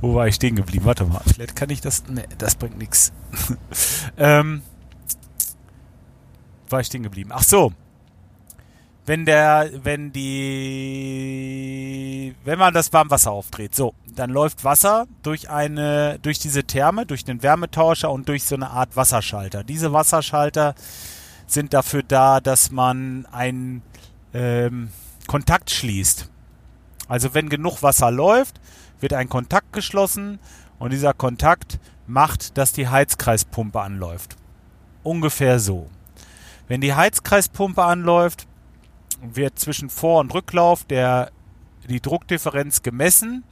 wo 0.00 0.14
war 0.14 0.28
ich 0.28 0.34
stehen 0.36 0.56
geblieben? 0.56 0.84
Warte 0.84 1.04
mal, 1.04 1.22
vielleicht 1.26 1.56
kann 1.56 1.70
ich 1.70 1.80
das. 1.80 2.06
Ne, 2.08 2.24
das 2.38 2.54
bringt 2.54 2.78
nichts. 2.78 3.12
ähm, 4.16 4.62
war 6.68 6.80
ich 6.80 6.86
stehen 6.86 7.02
geblieben? 7.02 7.30
Ach 7.32 7.42
so 7.42 7.72
wenn 9.04 9.24
der, 9.24 9.68
wenn 9.82 10.12
die, 10.12 11.12
wenn 12.44 12.58
man 12.58 12.72
das 12.72 12.92
Warmwasser 12.92 13.32
aufdreht, 13.32 13.74
so, 13.74 13.94
dann 14.14 14.30
läuft 14.30 14.62
Wasser 14.64 15.08
durch 15.22 15.50
eine, 15.50 16.20
durch 16.20 16.38
diese 16.38 16.62
Therme, 16.64 17.04
durch 17.04 17.24
den 17.24 17.42
Wärmetauscher 17.42 18.12
und 18.12 18.28
durch 18.28 18.44
so 18.44 18.54
eine 18.54 18.70
Art 18.70 18.94
Wasserschalter. 18.96 19.64
Diese 19.64 19.92
Wasserschalter 19.92 20.76
sind 21.46 21.74
dafür 21.74 22.04
da, 22.04 22.40
dass 22.40 22.70
man 22.70 23.26
einen 23.32 23.82
ähm, 24.32 24.90
Kontakt 25.26 25.70
schließt. 25.70 26.28
Also 27.08 27.34
wenn 27.34 27.48
genug 27.48 27.82
Wasser 27.82 28.12
läuft, 28.12 28.60
wird 29.02 29.12
ein 29.12 29.28
Kontakt 29.28 29.72
geschlossen 29.72 30.38
und 30.78 30.92
dieser 30.92 31.12
Kontakt 31.12 31.78
macht, 32.06 32.56
dass 32.56 32.72
die 32.72 32.88
Heizkreispumpe 32.88 33.80
anläuft. 33.80 34.36
Ungefähr 35.02 35.58
so. 35.58 35.90
Wenn 36.68 36.80
die 36.80 36.94
Heizkreispumpe 36.94 37.82
anläuft, 37.82 38.46
wird 39.20 39.58
zwischen 39.58 39.90
Vor- 39.90 40.20
und 40.20 40.32
Rücklauf 40.34 40.84
der, 40.84 41.30
die 41.88 42.00
Druckdifferenz 42.00 42.82
gemessen. 42.82 43.44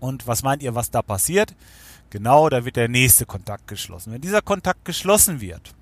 Und 0.00 0.26
was 0.26 0.42
meint 0.42 0.62
ihr, 0.62 0.74
was 0.74 0.90
da 0.90 1.02
passiert? 1.02 1.54
Genau, 2.10 2.48
da 2.48 2.64
wird 2.64 2.76
der 2.76 2.88
nächste 2.88 3.26
Kontakt 3.26 3.66
geschlossen. 3.68 4.12
Wenn 4.12 4.20
dieser 4.20 4.42
Kontakt 4.42 4.84
geschlossen 4.84 5.40
wird, 5.40 5.74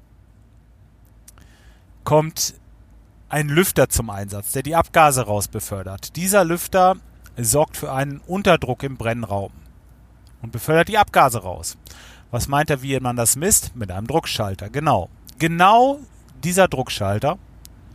kommt 2.04 2.54
ein 3.28 3.48
Lüfter 3.48 3.88
zum 3.88 4.10
Einsatz, 4.10 4.52
der 4.52 4.62
die 4.62 4.76
Abgase 4.76 5.22
rausbefördert. 5.22 6.16
Dieser 6.16 6.44
Lüfter 6.44 6.96
sorgt 7.36 7.76
für 7.76 7.92
einen 7.92 8.20
Unterdruck 8.26 8.82
im 8.82 8.96
Brennraum 8.96 9.52
und 10.42 10.52
befördert 10.52 10.88
die 10.88 10.98
Abgase 10.98 11.42
raus. 11.42 11.76
Was 12.30 12.48
meint 12.48 12.70
er, 12.70 12.82
wie 12.82 12.98
man 13.00 13.16
das 13.16 13.36
misst? 13.36 13.76
Mit 13.76 13.90
einem 13.90 14.06
Druckschalter. 14.06 14.68
Genau. 14.68 15.08
Genau 15.38 16.00
dieser 16.42 16.68
Druckschalter 16.68 17.38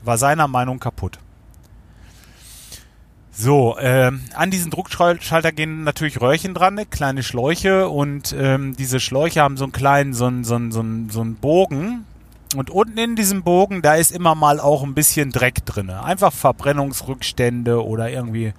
war 0.04 0.18
seiner 0.18 0.48
Meinung 0.48 0.80
kaputt. 0.80 1.20
So, 3.32 3.78
äh, 3.78 4.12
an 4.34 4.52
diesen 4.52 4.70
Druckschalter 4.70 5.54
gehen 5.54 5.86
natürlich 5.86 6.20
Röhrchen 6.20 6.54
dran, 6.54 6.74
ne? 6.76 6.86
kleine 6.86 7.24
Schläuche 7.24 7.88
und 7.88 8.36
ähm, 8.38 8.76
diese 8.76 9.00
Schläuche 9.00 9.42
haben 9.42 9.56
so 9.56 9.64
einen 9.64 9.72
kleinen, 9.72 10.14
so 10.14 10.26
einen, 10.26 10.44
so 10.44 10.56
einen, 10.56 10.72
so 10.74 10.82
einen, 10.82 11.10
so 11.10 11.22
einen 11.22 11.36
Bogen. 11.36 12.06
Und 12.56 12.70
unten 12.70 12.98
in 12.98 13.16
diesem 13.16 13.44
Bogen, 13.44 13.82
da 13.82 13.96
ist 13.96 14.12
immer 14.12 14.36
mal 14.36 14.60
auch 14.60 14.84
ein 14.84 14.96
bisschen 14.96 15.32
Dreck 15.32 15.66
drin. 15.66 15.90
Einfach 15.90 16.34
Verbrennungsrückstände 16.34 17.86
oder 17.86 18.10
irgendwie, 18.10 18.54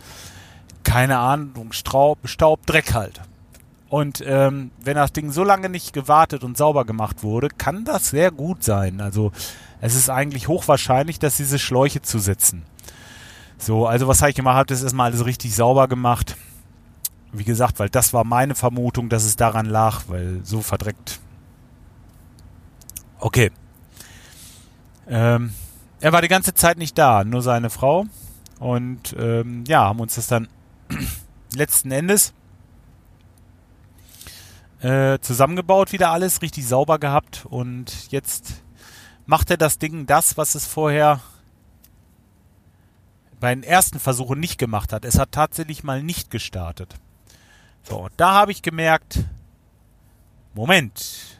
keine 0.84 1.18
Ahnung, 1.18 1.72
Straub, 1.72 2.18
Staub, 2.24 2.66
Dreck 2.66 2.94
halt. 2.94 3.20
Und 3.88 4.22
ähm, 4.24 4.70
wenn 4.80 4.94
das 4.94 5.12
Ding 5.12 5.32
so 5.32 5.42
lange 5.42 5.68
nicht 5.68 5.92
gewartet 5.92 6.44
und 6.44 6.56
sauber 6.56 6.84
gemacht 6.84 7.24
wurde, 7.24 7.48
kann 7.48 7.84
das 7.84 8.10
sehr 8.10 8.30
gut 8.30 8.62
sein. 8.62 9.00
Also 9.00 9.32
es 9.80 9.96
ist 9.96 10.08
eigentlich 10.08 10.46
hochwahrscheinlich, 10.46 11.18
dass 11.18 11.36
diese 11.36 11.58
Schläuche 11.58 12.00
zusetzen. 12.00 12.62
So, 13.58 13.86
also 13.86 14.06
was 14.06 14.20
habe 14.22 14.30
ich 14.30 14.36
gemacht? 14.36 14.56
Habe 14.56 14.66
das 14.66 14.82
erstmal 14.82 15.10
alles 15.10 15.24
richtig 15.26 15.54
sauber 15.54 15.88
gemacht. 15.88 16.36
Wie 17.32 17.44
gesagt, 17.44 17.78
weil 17.80 17.88
das 17.88 18.12
war 18.12 18.24
meine 18.24 18.54
Vermutung, 18.54 19.08
dass 19.08 19.24
es 19.24 19.36
daran 19.36 19.66
lag, 19.66 20.02
weil 20.06 20.40
so 20.44 20.62
verdreckt. 20.62 21.20
Okay. 23.18 23.50
Ähm, 25.08 25.52
er 26.00 26.12
war 26.12 26.22
die 26.22 26.28
ganze 26.28 26.54
Zeit 26.54 26.78
nicht 26.78 26.96
da, 26.96 27.24
nur 27.24 27.42
seine 27.42 27.70
Frau. 27.70 28.06
Und 28.60 29.16
ähm, 29.18 29.64
ja, 29.66 29.84
haben 29.84 30.00
uns 30.00 30.14
das 30.14 30.26
dann 30.26 30.48
letzten 31.54 31.90
Endes 31.90 32.32
äh, 34.80 35.18
zusammengebaut, 35.20 35.92
wieder 35.92 36.10
alles 36.10 36.42
richtig 36.42 36.66
sauber 36.66 36.98
gehabt. 36.98 37.46
Und 37.48 38.10
jetzt 38.10 38.62
machte 39.26 39.58
das 39.58 39.78
Ding 39.78 40.06
das, 40.06 40.36
was 40.36 40.54
es 40.54 40.66
vorher 40.66 41.20
bei 43.40 43.54
den 43.54 43.62
ersten 43.62 43.98
Versuchen 43.98 44.38
nicht 44.38 44.58
gemacht 44.58 44.92
hat. 44.92 45.04
Es 45.04 45.18
hat 45.18 45.32
tatsächlich 45.32 45.82
mal 45.82 46.02
nicht 46.02 46.30
gestartet. 46.30 46.94
So, 47.82 48.08
da 48.16 48.34
habe 48.34 48.52
ich 48.52 48.62
gemerkt, 48.62 49.24
Moment, 50.52 51.38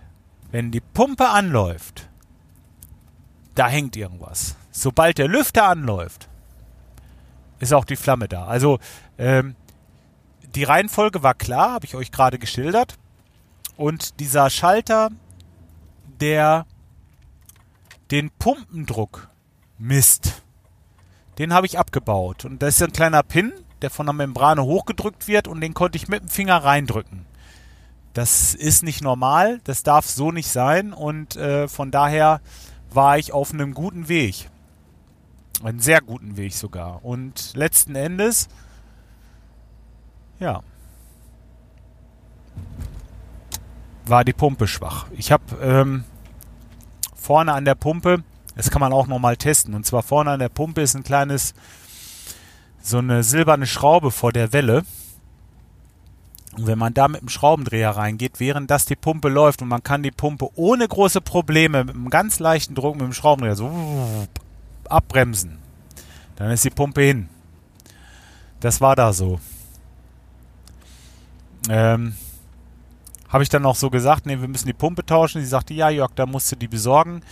wenn 0.51 0.71
die 0.71 0.81
Pumpe 0.81 1.29
anläuft, 1.29 2.09
da 3.55 3.69
hängt 3.69 3.97
irgendwas. 3.97 4.57
Sobald 4.71 5.19
der 5.19 5.29
Lüfter 5.29 5.69
anläuft, 5.69 6.30
ist 7.61 7.73
auch 7.73 7.85
die 7.85 7.97
Flamme 7.97 8.29
da. 8.29 8.47
Also 8.47 8.79
ähm, 9.19 9.55
die 10.55 10.65
Reihenfolge 10.65 11.23
war 11.23 11.35
klar, 11.35 11.73
habe 11.73 11.87
ich 11.87 11.95
euch 11.95 12.11
gerade 12.11 12.39
geschildert. 12.39 12.97
Und 13.77 14.21
dieser 14.21 14.51
Schalter, 14.51 15.11
der 16.21 16.67
den 18.11 18.31
Pumpendruck 18.31 19.29
misst. 19.79 20.43
Den 21.39 21.55
habe 21.55 21.67
ich 21.67 21.79
abgebaut. 21.79 22.45
Und 22.45 22.61
das 22.61 22.77
ist 22.77 22.83
ein 22.83 22.93
kleiner 22.93 23.23
Pin, 23.23 23.53
der 23.83 23.91
von 23.91 24.07
der 24.07 24.13
Membrane 24.13 24.65
hochgedrückt 24.65 25.29
wird 25.29 25.49
und 25.49 25.61
den 25.61 25.75
konnte 25.75 25.97
ich 25.97 26.09
mit 26.09 26.23
dem 26.23 26.29
Finger 26.29 26.57
reindrücken. 26.57 27.25
Das 28.13 28.55
ist 28.55 28.83
nicht 28.83 29.03
normal, 29.03 29.61
das 29.65 29.83
darf 29.83 30.07
so 30.07 30.33
nicht 30.33 30.49
sein 30.49 30.93
und 30.93 31.37
äh, 31.37 31.69
von 31.69 31.91
daher 31.91 32.41
war 32.91 33.19
ich 33.19 33.33
auf 33.33 33.55
einem 33.55 33.73
guten 33.73 34.09
Weg. 34.09 34.51
Einen 35.63 35.81
sehr 35.81 36.01
guten 36.01 36.37
Weg 36.37 36.55
sogar. 36.55 37.05
Und 37.05 37.53
letzten 37.55 37.95
Endes, 37.95 38.49
ja, 40.39 40.63
war 44.07 44.25
die 44.25 44.33
Pumpe 44.33 44.67
schwach. 44.67 45.07
Ich 45.13 45.33
habe 45.33 45.45
ähm, 45.63 46.05
vorne 47.15 47.53
an 47.53 47.65
der 47.65 47.75
Pumpe, 47.75 48.23
das 48.57 48.71
kann 48.71 48.81
man 48.81 48.93
auch 48.93 49.07
nochmal 49.07 49.37
testen. 49.37 49.75
Und 49.75 49.87
zwar 49.87 50.03
vorne 50.03 50.33
an 50.33 50.41
der 50.41 50.49
Pumpe 50.49 50.83
ist 50.83 50.95
ein 50.95 51.05
kleines, 51.05 51.55
so 52.83 52.99
eine 52.99 53.23
silberne 53.23 53.67
Schraube 53.67 54.11
vor 54.11 54.33
der 54.33 54.53
Welle. 54.53 54.83
Und 56.57 56.67
wenn 56.67 56.79
man 56.79 56.93
da 56.93 57.07
mit 57.07 57.21
dem 57.21 57.29
Schraubendreher 57.29 57.91
reingeht, 57.91 58.41
während 58.41 58.71
das 58.71 58.85
die 58.85 58.97
Pumpe 58.97 59.29
läuft 59.29 59.63
und 59.63 59.69
man 59.69 59.85
kann 59.85 60.03
die 60.03 60.11
Pumpe 60.11 60.49
ohne 60.57 60.89
große 60.89 61.21
Probleme 61.21 61.85
mit 61.85 61.95
einem 61.95 62.11
ganz 62.11 62.41
leichten 62.41 62.75
Druck 62.75 62.97
mit 62.97 63.05
dem 63.05 63.13
Schraubendreher 63.13 63.55
so 63.55 63.71
abbremsen, 64.91 65.59
dann 66.37 66.51
ist 66.51 66.65
die 66.65 66.71
Pumpe 66.71 67.03
hin. 67.03 67.29
Das 68.61 68.81
war 68.81 68.97
da 68.97 69.13
so. 69.13 69.41
Ähm, 71.69 72.15
habe 73.29 73.43
ich 73.43 73.49
dann 73.49 73.65
auch 73.65 73.77
so 73.77 73.91
gesagt, 73.91 74.27
nee, 74.27 74.41
wir 74.41 74.49
müssen 74.49 74.67
die 74.67 74.73
Pumpe 74.73 75.07
tauschen. 75.07 75.41
Sie 75.41 75.47
sagte, 75.47 75.73
ja, 75.73 75.89
Jörg, 75.89 76.11
da 76.15 76.27
musst 76.27 76.51
du 76.51 76.57
die 76.57 76.69
besorgen. 76.69 77.23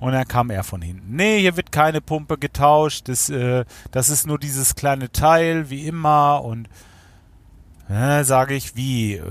Und 0.00 0.12
dann 0.12 0.26
kam 0.26 0.50
er 0.50 0.64
von 0.64 0.82
hinten. 0.82 1.14
Nee, 1.14 1.40
hier 1.40 1.56
wird 1.56 1.72
keine 1.72 2.00
Pumpe 2.00 2.36
getauscht. 2.36 3.08
Das, 3.08 3.30
äh, 3.30 3.64
das 3.92 4.08
ist 4.08 4.26
nur 4.26 4.38
dieses 4.38 4.74
kleine 4.74 5.10
Teil, 5.12 5.70
wie 5.70 5.86
immer. 5.86 6.42
Und 6.42 6.68
sage 7.88 8.54
ich, 8.54 8.76
wie, 8.76 9.14
äh, 9.14 9.22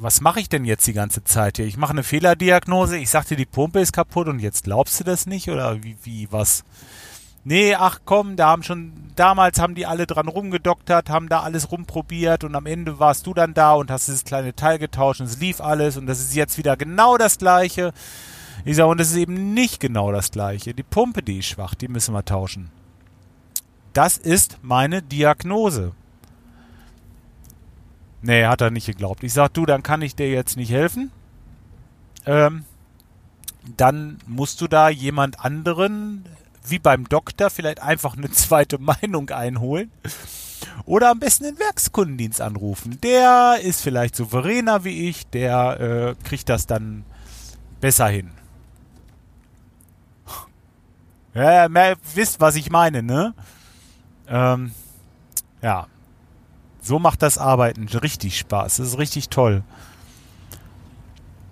was 0.00 0.20
mache 0.20 0.40
ich 0.40 0.48
denn 0.48 0.64
jetzt 0.64 0.86
die 0.86 0.92
ganze 0.92 1.24
Zeit 1.24 1.56
hier? 1.56 1.66
Ich 1.66 1.76
mache 1.76 1.92
eine 1.92 2.04
Fehlerdiagnose. 2.04 2.98
Ich 2.98 3.10
sagte, 3.10 3.34
die 3.36 3.46
Pumpe 3.46 3.80
ist 3.80 3.92
kaputt 3.92 4.28
und 4.28 4.38
jetzt 4.38 4.64
glaubst 4.64 5.00
du 5.00 5.04
das 5.04 5.26
nicht? 5.26 5.50
Oder 5.50 5.82
wie, 5.82 5.96
wie 6.04 6.28
was? 6.30 6.64
nee, 7.44 7.74
ach 7.74 8.00
komm, 8.04 8.36
da 8.36 8.48
haben 8.48 8.62
schon, 8.62 8.92
damals 9.16 9.60
haben 9.60 9.74
die 9.74 9.86
alle 9.86 10.06
dran 10.06 10.28
rumgedoktert, 10.28 11.10
haben 11.10 11.28
da 11.28 11.40
alles 11.40 11.70
rumprobiert 11.70 12.44
und 12.44 12.54
am 12.54 12.66
Ende 12.66 12.98
warst 12.98 13.26
du 13.26 13.34
dann 13.34 13.54
da 13.54 13.74
und 13.74 13.90
hast 13.90 14.08
dieses 14.08 14.24
kleine 14.24 14.54
Teil 14.54 14.78
getauscht 14.78 15.20
und 15.20 15.26
es 15.26 15.40
lief 15.40 15.60
alles 15.60 15.96
und 15.96 16.06
das 16.06 16.20
ist 16.20 16.34
jetzt 16.34 16.58
wieder 16.58 16.76
genau 16.76 17.16
das 17.18 17.38
gleiche. 17.38 17.92
Ich 18.64 18.76
sage, 18.76 18.88
und 18.88 19.00
es 19.00 19.10
ist 19.10 19.16
eben 19.16 19.54
nicht 19.54 19.80
genau 19.80 20.12
das 20.12 20.30
gleiche. 20.30 20.72
Die 20.72 20.84
Pumpe, 20.84 21.22
die 21.22 21.38
ist 21.38 21.46
schwach, 21.46 21.74
die 21.74 21.88
müssen 21.88 22.14
wir 22.14 22.24
tauschen. 22.24 22.70
Das 23.92 24.18
ist 24.18 24.58
meine 24.62 25.02
Diagnose. 25.02 25.92
Nee, 28.22 28.46
hat 28.46 28.60
er 28.60 28.70
nicht 28.70 28.86
geglaubt. 28.86 29.24
Ich 29.24 29.32
sag, 29.32 29.52
du, 29.52 29.66
dann 29.66 29.82
kann 29.82 30.00
ich 30.00 30.14
dir 30.14 30.30
jetzt 30.30 30.56
nicht 30.56 30.70
helfen. 30.70 31.10
Ähm, 32.24 32.64
dann 33.76 34.18
musst 34.26 34.60
du 34.60 34.68
da 34.68 34.88
jemand 34.88 35.44
anderen 35.44 36.24
wie 36.64 36.78
beim 36.78 37.08
Doktor 37.08 37.50
vielleicht 37.50 37.82
einfach 37.82 38.16
eine 38.16 38.30
zweite 38.32 38.78
Meinung 38.78 39.30
einholen. 39.30 39.90
Oder 40.84 41.10
am 41.10 41.18
besten 41.18 41.44
den 41.44 41.58
Werkskundendienst 41.58 42.40
anrufen. 42.40 43.00
Der 43.02 43.58
ist 43.62 43.82
vielleicht 43.82 44.14
souveräner 44.14 44.84
wie 44.84 45.08
ich, 45.08 45.26
der 45.26 45.80
äh, 45.80 46.24
kriegt 46.24 46.48
das 46.48 46.66
dann 46.66 47.04
besser 47.80 48.06
hin. 48.06 48.30
Ja, 51.34 51.68
mehr, 51.68 51.96
wisst, 52.14 52.40
was 52.40 52.56
ich 52.56 52.70
meine, 52.70 53.02
ne? 53.02 53.34
Ähm, 54.28 54.72
ja, 55.62 55.86
so 56.82 56.98
macht 56.98 57.22
das 57.22 57.38
Arbeiten 57.38 57.88
richtig 57.88 58.38
Spaß. 58.38 58.76
Das 58.76 58.88
ist 58.88 58.98
richtig 58.98 59.28
toll. 59.28 59.62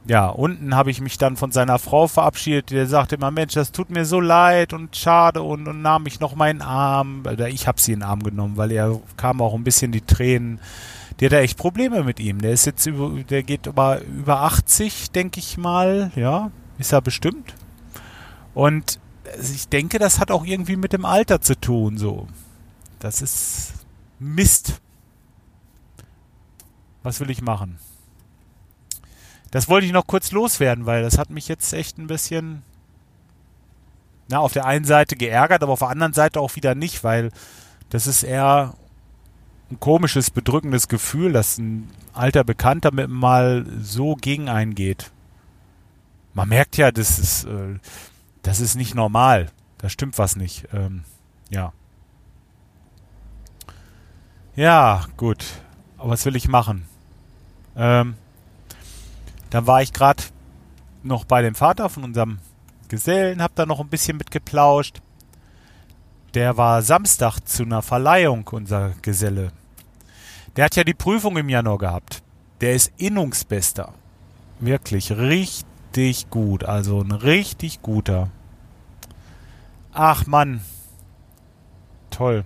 Ja, 0.06 0.28
unten 0.28 0.74
habe 0.74 0.90
ich 0.90 1.00
mich 1.00 1.18
dann 1.18 1.36
von 1.36 1.52
seiner 1.52 1.78
Frau 1.78 2.08
verabschiedet. 2.08 2.70
Der 2.70 2.86
sagte 2.86 3.14
immer, 3.14 3.30
Mensch, 3.30 3.54
das 3.54 3.70
tut 3.70 3.90
mir 3.90 4.04
so 4.04 4.18
leid 4.18 4.72
und 4.72 4.96
schade 4.96 5.42
und, 5.42 5.68
und 5.68 5.82
nahm 5.82 6.02
mich 6.02 6.18
noch 6.18 6.34
meinen 6.34 6.62
Arm. 6.62 7.22
Oder 7.30 7.48
ich 7.48 7.68
habe 7.68 7.80
sie 7.80 7.92
in 7.92 8.00
den 8.00 8.08
Arm 8.08 8.22
genommen, 8.22 8.56
weil 8.56 8.72
er 8.72 9.00
kam 9.16 9.40
auch 9.40 9.54
ein 9.54 9.62
bisschen 9.62 9.92
die 9.92 10.00
Tränen. 10.00 10.58
Der 11.20 11.30
hat 11.30 11.38
echt 11.38 11.58
Probleme 11.58 12.02
mit 12.02 12.18
ihm. 12.18 12.40
Der 12.40 12.52
ist 12.52 12.66
jetzt 12.66 12.86
über, 12.86 13.10
der 13.22 13.44
geht 13.44 13.66
über, 13.66 14.00
über 14.00 14.40
80, 14.40 15.12
denke 15.12 15.38
ich 15.38 15.58
mal. 15.58 16.10
Ja, 16.16 16.50
ist 16.78 16.92
er 16.92 17.02
bestimmt. 17.02 17.54
Und 18.52 18.98
ich 19.40 19.68
denke, 19.68 19.98
das 20.00 20.18
hat 20.18 20.30
auch 20.30 20.44
irgendwie 20.44 20.76
mit 20.76 20.92
dem 20.92 21.04
Alter 21.04 21.40
zu 21.40 21.60
tun, 21.60 21.98
so. 21.98 22.26
Das 22.98 23.22
ist 23.22 23.74
Mist. 24.18 24.80
Was 27.02 27.20
will 27.20 27.30
ich 27.30 27.42
machen? 27.42 27.78
Das 29.50 29.68
wollte 29.68 29.86
ich 29.86 29.92
noch 29.92 30.06
kurz 30.06 30.30
loswerden, 30.32 30.86
weil 30.86 31.02
das 31.02 31.18
hat 31.18 31.30
mich 31.30 31.48
jetzt 31.48 31.72
echt 31.72 31.98
ein 31.98 32.06
bisschen, 32.06 32.62
na, 34.28 34.38
auf 34.38 34.52
der 34.52 34.66
einen 34.66 34.84
Seite 34.84 35.16
geärgert, 35.16 35.62
aber 35.62 35.72
auf 35.72 35.80
der 35.80 35.88
anderen 35.88 36.12
Seite 36.12 36.40
auch 36.40 36.54
wieder 36.56 36.74
nicht, 36.74 37.02
weil 37.02 37.30
das 37.88 38.06
ist 38.06 38.22
eher 38.22 38.74
ein 39.70 39.80
komisches, 39.80 40.30
bedrückendes 40.30 40.88
Gefühl, 40.88 41.32
dass 41.32 41.58
ein 41.58 41.90
alter 42.12 42.44
Bekannter 42.44 42.92
mit 42.92 43.08
mal 43.08 43.66
so 43.80 44.14
gegen 44.14 44.48
einen 44.48 44.74
geht. 44.74 45.10
Man 46.34 46.48
merkt 46.48 46.76
ja, 46.76 46.92
das 46.92 47.18
ist, 47.18 47.44
äh, 47.44 47.78
das 48.42 48.60
ist 48.60 48.76
nicht 48.76 48.94
normal. 48.94 49.50
Da 49.78 49.88
stimmt 49.88 50.18
was 50.18 50.36
nicht. 50.36 50.68
Ähm, 50.72 51.04
ja. 51.50 51.72
Ja, 54.54 55.06
gut. 55.16 55.44
Aber 55.98 56.10
was 56.10 56.24
will 56.24 56.36
ich 56.36 56.48
machen? 56.48 56.86
Ähm, 57.80 58.14
dann 59.48 59.66
war 59.66 59.80
ich 59.80 59.94
gerade 59.94 60.22
noch 61.02 61.24
bei 61.24 61.40
dem 61.40 61.54
Vater 61.54 61.88
von 61.88 62.04
unserem 62.04 62.38
Gesellen, 62.88 63.42
hab 63.42 63.54
da 63.54 63.64
noch 63.64 63.80
ein 63.80 63.88
bisschen 63.88 64.18
mitgeplauscht. 64.18 65.00
Der 66.34 66.58
war 66.58 66.82
Samstag 66.82 67.40
zu 67.40 67.62
einer 67.62 67.80
Verleihung, 67.80 68.46
unser 68.52 68.90
Geselle. 69.00 69.50
Der 70.56 70.66
hat 70.66 70.76
ja 70.76 70.84
die 70.84 70.94
Prüfung 70.94 71.38
im 71.38 71.48
Januar 71.48 71.78
gehabt. 71.78 72.22
Der 72.60 72.74
ist 72.74 72.92
Innungsbester. 72.98 73.94
Wirklich 74.58 75.10
richtig 75.12 76.28
gut. 76.28 76.64
Also 76.64 77.00
ein 77.00 77.12
richtig 77.12 77.80
guter. 77.80 78.28
Ach 79.92 80.26
Mann. 80.26 80.60
Toll 82.10 82.44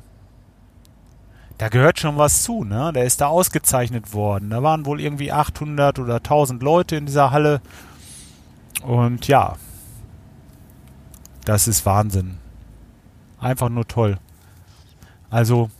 da 1.58 1.68
gehört 1.68 2.00
schon 2.00 2.16
was 2.16 2.42
zu, 2.42 2.64
ne? 2.64 2.92
Der 2.92 3.04
ist 3.04 3.20
da 3.20 3.28
ausgezeichnet 3.28 4.12
worden. 4.12 4.50
Da 4.50 4.62
waren 4.62 4.86
wohl 4.86 5.00
irgendwie 5.00 5.30
800 5.30 5.98
oder 5.98 6.16
1000 6.16 6.62
Leute 6.62 6.96
in 6.96 7.06
dieser 7.06 7.30
Halle. 7.30 7.60
Und 8.82 9.28
ja, 9.28 9.56
das 11.44 11.68
ist 11.68 11.86
Wahnsinn. 11.86 12.38
Einfach 13.38 13.68
nur 13.68 13.86
toll. 13.86 14.18
Also, 15.30 15.70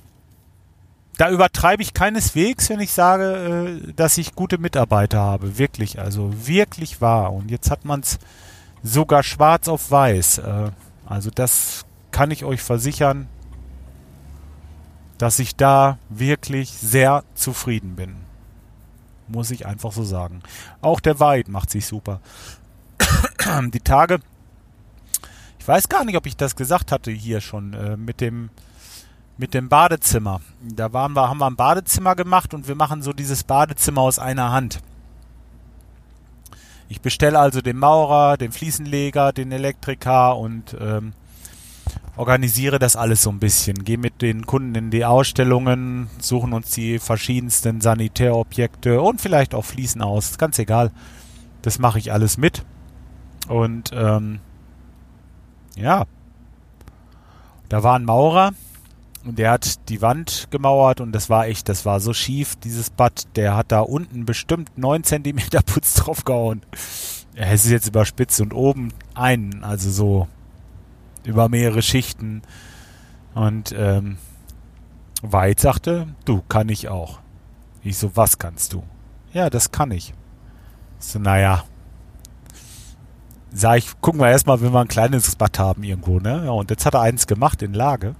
da 1.17 1.31
übertreibe 1.31 1.83
ich 1.83 1.95
keineswegs, 1.95 2.69
wenn 2.71 2.81
ich 2.81 2.93
sage, 2.93 3.81
äh, 3.87 3.93
dass 3.93 4.19
ich 4.19 4.35
gute 4.35 4.59
Mitarbeiter 4.59 5.21
habe. 5.21 5.59
Wirklich, 5.59 5.99
also 5.99 6.33
wirklich 6.47 7.01
wahr. 7.01 7.33
Und 7.33 7.51
jetzt 7.51 7.71
hat 7.71 7.85
man 7.85 8.01
es 8.01 8.19
sogar 8.83 9.23
schwarz 9.23 9.69
auf 9.69 9.91
weiß. 9.91 10.39
Äh, 10.39 10.71
also 11.07 11.31
das 11.35 11.85
kann 12.11 12.31
ich 12.31 12.45
euch 12.45 12.63
versichern 12.63 13.29
dass 15.19 15.39
ich 15.39 15.57
da 15.57 15.99
wirklich 16.09 16.71
sehr 16.71 17.25
zufrieden 17.35 17.97
bin. 17.97 18.17
Muss 19.29 19.51
ich 19.51 19.67
einfach 19.67 19.93
so 19.93 20.05
sagen. 20.05 20.43
Auch 20.81 21.01
der 21.01 21.21
Weid 21.21 21.49
macht 21.49 21.71
sich 21.71 21.87
super. 21.87 22.21
Die 23.73 23.81
Tage, 23.81 24.21
ich 25.59 25.67
weiß 25.67 25.89
gar 25.89 26.05
nicht, 26.05 26.17
ob 26.17 26.27
ich 26.27 26.37
das 26.37 26.57
gesagt 26.57 26.93
hatte 26.93 27.11
hier 27.11 27.41
schon, 27.41 27.73
äh, 27.73 27.97
mit 27.97 28.21
dem 28.21 28.51
mit 29.37 29.55
dem 29.55 29.69
Badezimmer. 29.69 30.41
Da 30.63 30.93
waren 30.93 31.13
wir, 31.15 31.29
haben 31.29 31.39
wir 31.39 31.47
ein 31.47 31.57
Badezimmer 31.57 32.15
gemacht 32.15 32.55
und 32.55 32.69
wir 32.69 32.75
machen 32.75 33.03
so 33.03 33.13
dieses 33.13 33.43
Badezimmer 33.43 34.03
aus 34.03 34.19
einer 34.19 34.53
Hand. 34.53 34.81
Ich 36.89 37.01
bestelle 37.01 37.39
also 37.39 37.61
den 37.61 37.79
Maurer, 37.79 38.37
den 38.37 38.53
Fliesenleger, 38.53 39.33
den 39.33 39.51
Elektriker 39.51 40.37
und 40.37 40.77
ähm, 40.79 41.15
organisiere 42.17 42.79
das 42.79 42.97
alles 42.97 43.23
so 43.23 43.31
ein 43.31 43.39
bisschen. 43.39 43.85
Gehe 43.85 43.99
mit 43.99 44.23
den 44.23 44.47
Kunden 44.47 44.75
in 44.75 44.91
die 44.91 45.05
Ausstellungen, 45.05 46.09
suchen 46.19 46.53
uns 46.53 46.71
die 46.71 46.99
verschiedensten 46.99 47.81
Sanitärobjekte 47.81 49.01
und 49.01 49.21
vielleicht 49.21 49.55
auch 49.55 49.65
Fliesen 49.65 50.03
aus. 50.03 50.39
Ganz 50.39 50.59
egal. 50.59 50.91
Das 51.63 51.79
mache 51.79 51.99
ich 51.99 52.13
alles 52.13 52.37
mit. 52.37 52.65
Und 53.49 53.91
ähm, 53.93 54.41
ja, 55.77 56.05
da 57.69 57.83
war 57.83 57.99
ein 57.99 58.05
Maurer 58.05 58.53
und 59.25 59.39
der 59.39 59.51
hat 59.51 59.89
die 59.89 60.03
Wand 60.03 60.49
gemauert 60.51 61.01
und 61.01 61.13
das 61.13 61.31
war 61.31 61.47
echt, 61.47 61.69
das 61.69 61.85
war 61.85 62.01
so 62.01 62.13
schief, 62.13 62.57
dieses 62.57 62.91
Bad. 62.91 63.27
Der 63.37 63.57
hat 63.57 63.73
da 63.73 63.81
unten 63.81 64.25
bestimmt 64.25 64.77
9 64.77 65.05
cm 65.05 65.39
Putz 65.67 65.95
draufgehauen. 65.95 66.63
Er 67.35 67.53
ist 67.53 67.67
jetzt 67.67 67.89
überspitzt 67.89 68.41
und 68.41 68.55
oben 68.55 68.93
einen, 69.15 69.65
also 69.65 69.91
so 69.91 70.29
über 71.25 71.49
mehrere 71.49 71.83
Schichten. 71.83 72.43
Und 73.35 73.75
ähm, 73.77 74.19
White 75.23 75.63
sagte, 75.63 76.09
du, 76.25 76.43
kann 76.43 76.69
ich 76.69 76.89
auch. 76.89 77.21
Ich 77.83 77.99
so, 77.99 78.17
was 78.17 78.39
kannst 78.39 78.73
du? 78.73 78.83
Ja, 79.33 79.51
das 79.51 79.71
kann 79.71 79.91
ich. 79.91 80.15
So, 80.99 81.19
naja. 81.19 81.65
Sag 83.53 83.79
ich, 83.79 84.01
gucken 84.01 84.21
wir 84.21 84.31
erstmal, 84.31 84.61
wenn 84.61 84.73
wir 84.73 84.81
ein 84.81 84.89
kleines 84.89 85.37
Bad 85.37 85.59
haben 85.59 85.83
irgendwo, 85.85 86.19
ne? 86.19 86.45
Ja, 86.45 86.51
und 86.51 86.71
jetzt 86.71 86.87
hat 86.87 86.95
er 86.95 87.03
eins 87.03 87.27
gemacht 87.27 87.63
in 87.63 87.75
Lage. 87.75 88.15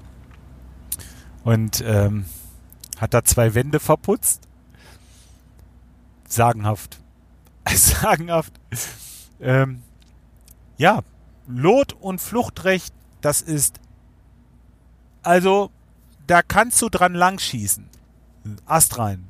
Und 1.45 1.83
ähm, 1.87 2.25
hat 2.99 3.15
da 3.15 3.25
zwei 3.25 3.55
Wände 3.55 3.81
verputzt. 3.81 4.49
Sagenhaft. 6.29 7.01
Sagenhaft. 7.69 8.53
Ähm, 9.41 9.83
ja, 10.77 11.03
Lot- 11.47 11.93
und 11.95 12.21
Fluchtrecht, 12.21 12.95
das 13.21 13.41
ist. 13.41 13.81
Also, 15.23 15.71
da 16.27 16.43
kannst 16.43 16.81
du 16.83 16.89
dran 16.89 17.15
langschießen. 17.15 17.89
Ast 18.67 18.99
rein. 18.99 19.27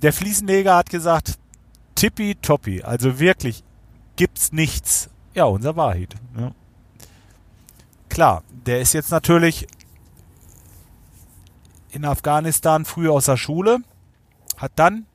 Der 0.00 0.12
Fliesenleger 0.12 0.76
hat 0.76 0.90
gesagt, 0.90 1.38
tippi 1.94 2.34
toppi. 2.36 2.82
Also 2.82 3.18
wirklich, 3.18 3.62
gibt's 4.16 4.52
nichts. 4.52 5.10
Ja, 5.34 5.44
unser 5.44 5.76
Wahrheit. 5.76 6.14
Ja. 6.36 6.52
Klar, 8.08 8.42
der 8.66 8.80
ist 8.80 8.92
jetzt 8.92 9.10
natürlich 9.10 9.66
in 11.90 12.04
Afghanistan 12.04 12.84
früh 12.84 13.08
aus 13.08 13.26
der 13.26 13.36
Schule, 13.36 13.78
hat 14.56 14.72
dann 14.76 15.06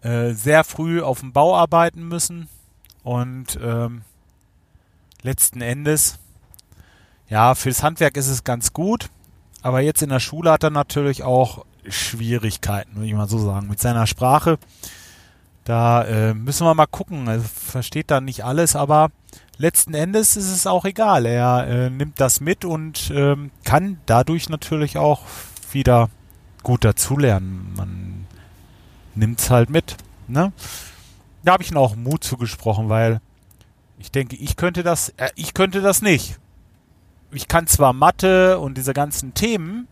äh, 0.00 0.32
sehr 0.32 0.64
früh 0.64 1.02
auf 1.02 1.20
dem 1.20 1.32
Bau 1.32 1.56
arbeiten 1.56 2.08
müssen, 2.08 2.48
und 3.06 3.56
ähm, 3.62 4.02
letzten 5.22 5.60
Endes, 5.60 6.18
ja, 7.28 7.54
fürs 7.54 7.84
Handwerk 7.84 8.16
ist 8.16 8.26
es 8.26 8.42
ganz 8.42 8.72
gut, 8.72 9.10
aber 9.62 9.80
jetzt 9.80 10.02
in 10.02 10.08
der 10.08 10.18
Schule 10.18 10.50
hat 10.50 10.64
er 10.64 10.70
natürlich 10.70 11.22
auch 11.22 11.64
Schwierigkeiten, 11.88 12.96
würde 12.96 13.06
ich 13.06 13.14
mal 13.14 13.28
so 13.28 13.38
sagen, 13.38 13.68
mit 13.68 13.78
seiner 13.78 14.08
Sprache. 14.08 14.58
Da 15.62 16.02
äh, 16.02 16.34
müssen 16.34 16.66
wir 16.66 16.74
mal 16.74 16.86
gucken. 16.86 17.28
Er 17.28 17.38
versteht 17.38 18.10
da 18.10 18.20
nicht 18.20 18.44
alles, 18.44 18.74
aber 18.74 19.12
letzten 19.56 19.94
Endes 19.94 20.36
ist 20.36 20.50
es 20.50 20.66
auch 20.66 20.84
egal. 20.84 21.26
Er 21.26 21.64
äh, 21.68 21.90
nimmt 21.90 22.18
das 22.18 22.40
mit 22.40 22.64
und 22.64 23.12
ähm, 23.14 23.52
kann 23.62 24.00
dadurch 24.06 24.48
natürlich 24.48 24.98
auch 24.98 25.22
wieder 25.70 26.10
gut 26.64 26.84
dazulernen. 26.84 27.72
Man 27.76 28.26
nimmt 29.14 29.38
es 29.38 29.48
halt 29.48 29.70
mit. 29.70 29.96
Ne? 30.26 30.52
Da 31.46 31.52
habe 31.52 31.62
ich 31.62 31.70
ihm 31.70 31.76
auch 31.76 31.94
Mut 31.94 32.24
zugesprochen, 32.24 32.88
weil 32.88 33.20
ich 33.98 34.10
denke, 34.10 34.34
ich 34.36 34.56
könnte 34.56 34.82
das, 34.82 35.10
äh, 35.10 35.30
ich 35.36 35.54
könnte 35.54 35.80
das 35.80 36.02
nicht. 36.02 36.38
Ich 37.30 37.46
kann 37.46 37.68
zwar 37.68 37.92
Mathe 37.92 38.58
und 38.58 38.76
diese 38.76 38.92
ganzen 38.92 39.32
Themen, 39.32 39.86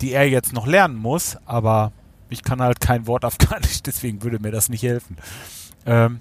die 0.00 0.12
er 0.12 0.28
jetzt 0.28 0.52
noch 0.52 0.66
lernen 0.66 0.96
muss, 0.96 1.36
aber 1.46 1.92
ich 2.28 2.42
kann 2.42 2.60
halt 2.60 2.80
kein 2.80 3.06
Wort 3.06 3.24
Afghanisch, 3.24 3.82
deswegen 3.86 4.22
würde 4.22 4.40
mir 4.40 4.50
das 4.50 4.68
nicht 4.68 4.82
helfen. 4.82 5.16
Ähm, 5.86 6.20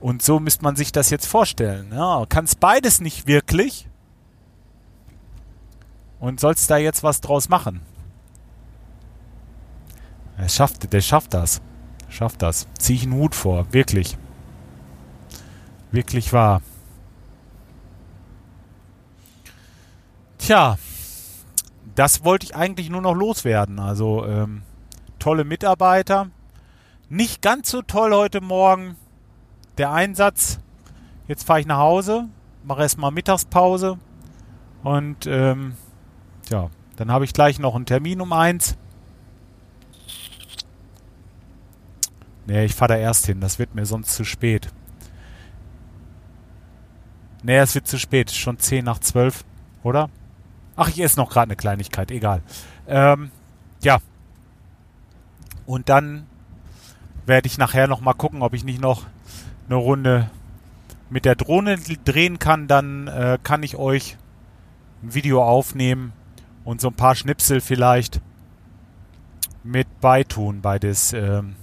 und 0.00 0.22
so 0.22 0.40
müsste 0.40 0.64
man 0.64 0.74
sich 0.74 0.90
das 0.90 1.08
jetzt 1.10 1.26
vorstellen. 1.26 1.92
Ja, 1.92 2.24
kannst 2.28 2.58
beides 2.58 3.00
nicht 3.00 3.28
wirklich 3.28 3.88
und 6.18 6.40
sollst 6.40 6.68
da 6.70 6.76
jetzt 6.76 7.04
was 7.04 7.20
draus 7.20 7.48
machen. 7.48 7.82
Er 10.36 10.48
schafft, 10.48 10.92
der 10.92 11.00
schafft 11.00 11.32
das. 11.34 11.62
Schafft 12.08 12.42
das. 12.42 12.66
Zieh 12.78 12.94
ich 12.94 13.02
einen 13.04 13.14
Hut 13.14 13.34
vor. 13.34 13.66
Wirklich. 13.72 14.16
Wirklich 15.90 16.32
wahr. 16.32 16.62
Tja, 20.38 20.78
das 21.94 22.24
wollte 22.24 22.46
ich 22.46 22.54
eigentlich 22.54 22.90
nur 22.90 23.00
noch 23.00 23.14
loswerden. 23.14 23.78
Also 23.78 24.24
ähm, 24.26 24.62
tolle 25.18 25.44
Mitarbeiter. 25.44 26.28
Nicht 27.08 27.42
ganz 27.42 27.70
so 27.70 27.82
toll 27.82 28.12
heute 28.12 28.40
Morgen 28.40 28.96
der 29.78 29.92
Einsatz. 29.92 30.58
Jetzt 31.28 31.44
fahre 31.44 31.60
ich 31.60 31.66
nach 31.66 31.78
Hause, 31.78 32.28
mache 32.64 32.82
erstmal 32.82 33.10
Mittagspause 33.10 33.98
und 34.84 35.26
ähm, 35.26 35.74
ja, 36.48 36.70
dann 36.94 37.10
habe 37.10 37.24
ich 37.24 37.32
gleich 37.32 37.58
noch 37.58 37.74
einen 37.74 37.86
Termin 37.86 38.20
um 38.20 38.32
eins. 38.32 38.76
Nee, 42.46 42.64
ich 42.64 42.74
fahre 42.74 42.94
da 42.94 42.98
erst 42.98 43.26
hin, 43.26 43.40
das 43.40 43.58
wird 43.58 43.74
mir 43.74 43.86
sonst 43.86 44.14
zu 44.14 44.24
spät. 44.24 44.68
Nee, 47.42 47.58
es 47.58 47.74
wird 47.74 47.86
zu 47.86 47.98
spät, 47.98 48.30
schon 48.30 48.58
10 48.58 48.84
nach 48.84 48.98
12, 48.98 49.44
oder? 49.82 50.10
Ach, 50.76 50.88
ich 50.88 51.00
esse 51.00 51.18
noch 51.18 51.30
gerade 51.30 51.48
eine 51.48 51.56
Kleinigkeit, 51.56 52.10
egal. 52.10 52.42
Ähm, 52.86 53.30
ja. 53.82 53.98
Und 55.64 55.88
dann 55.88 56.26
werde 57.24 57.46
ich 57.46 57.58
nachher 57.58 57.88
noch 57.88 58.00
mal 58.00 58.14
gucken, 58.14 58.42
ob 58.42 58.54
ich 58.54 58.64
nicht 58.64 58.80
noch 58.80 59.06
eine 59.66 59.76
Runde 59.76 60.30
mit 61.10 61.24
der 61.24 61.34
Drohne 61.34 61.76
drehen 62.04 62.38
kann. 62.38 62.68
Dann 62.68 63.08
äh, 63.08 63.38
kann 63.42 63.62
ich 63.62 63.76
euch 63.76 64.16
ein 65.02 65.14
Video 65.14 65.42
aufnehmen 65.42 66.12
und 66.64 66.80
so 66.80 66.88
ein 66.88 66.94
paar 66.94 67.14
Schnipsel 67.14 67.60
vielleicht 67.60 68.20
mit 69.64 70.00
beitun 70.00 70.60
bei 70.60 70.78
des 70.78 71.12
ähm, 71.12 71.56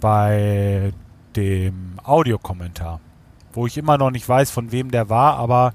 bei 0.00 0.92
dem 1.34 1.98
Audiokommentar, 2.02 3.00
wo 3.52 3.66
ich 3.66 3.76
immer 3.76 3.98
noch 3.98 4.10
nicht 4.10 4.28
weiß, 4.28 4.50
von 4.50 4.72
wem 4.72 4.90
der 4.90 5.08
war, 5.08 5.36
aber 5.36 5.74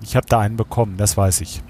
ich 0.00 0.16
habe 0.16 0.26
da 0.26 0.40
einen 0.40 0.56
bekommen, 0.56 0.96
das 0.96 1.16
weiß 1.16 1.40
ich. 1.40 1.62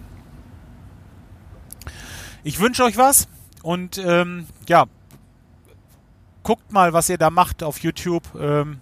Ich 2.45 2.61
wünsche 2.61 2.85
euch 2.85 2.97
was 2.97 3.29
und 3.63 3.99
ähm, 3.99 4.47
ja, 4.69 4.87
guckt 6.43 6.71
mal, 6.73 6.93
was 6.93 7.09
ihr 7.09 7.19
da 7.19 7.31
macht 7.31 7.63
auf 7.63 7.81
YouTube, 7.81 8.23
ähm, 8.39 8.79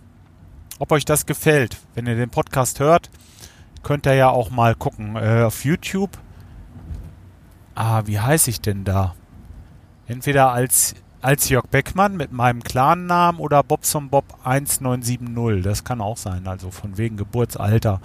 ob 0.79 0.93
euch 0.93 1.05
das 1.05 1.25
gefällt. 1.25 1.79
Wenn 1.95 2.07
ihr 2.07 2.17
den 2.17 2.31
Podcast 2.31 2.81
hört, 2.81 3.11
könnt 3.83 4.07
ihr 4.07 4.15
ja 4.15 4.29
auch 4.29 4.51
mal 4.51 4.75
gucken 4.75 5.17
äh, 5.17 5.45
auf 5.45 5.65
YouTube. 5.65 6.11
Ah, 7.75 8.03
wie 8.05 8.21
heiße 8.21 8.51
ich 8.51 8.61
denn 8.61 8.85
da? 8.85 9.15
Entweder 10.07 10.53
als, 10.53 10.95
als 11.25 11.49
Jörg 11.49 11.67
Beckmann 11.69 12.19
mit 12.19 12.33
meinem 12.33 12.63
Clan-Namen 12.63 13.41
oder 13.41 13.63
Bobson 13.63 14.11
Bob 14.11 14.27
1970. 14.45 15.63
Das 15.63 15.83
kann 15.83 16.03
auch 16.03 16.19
sein, 16.19 16.47
also 16.47 16.71
von 16.71 16.99
wegen 16.99 17.17
Geburtsalter. 17.17 18.03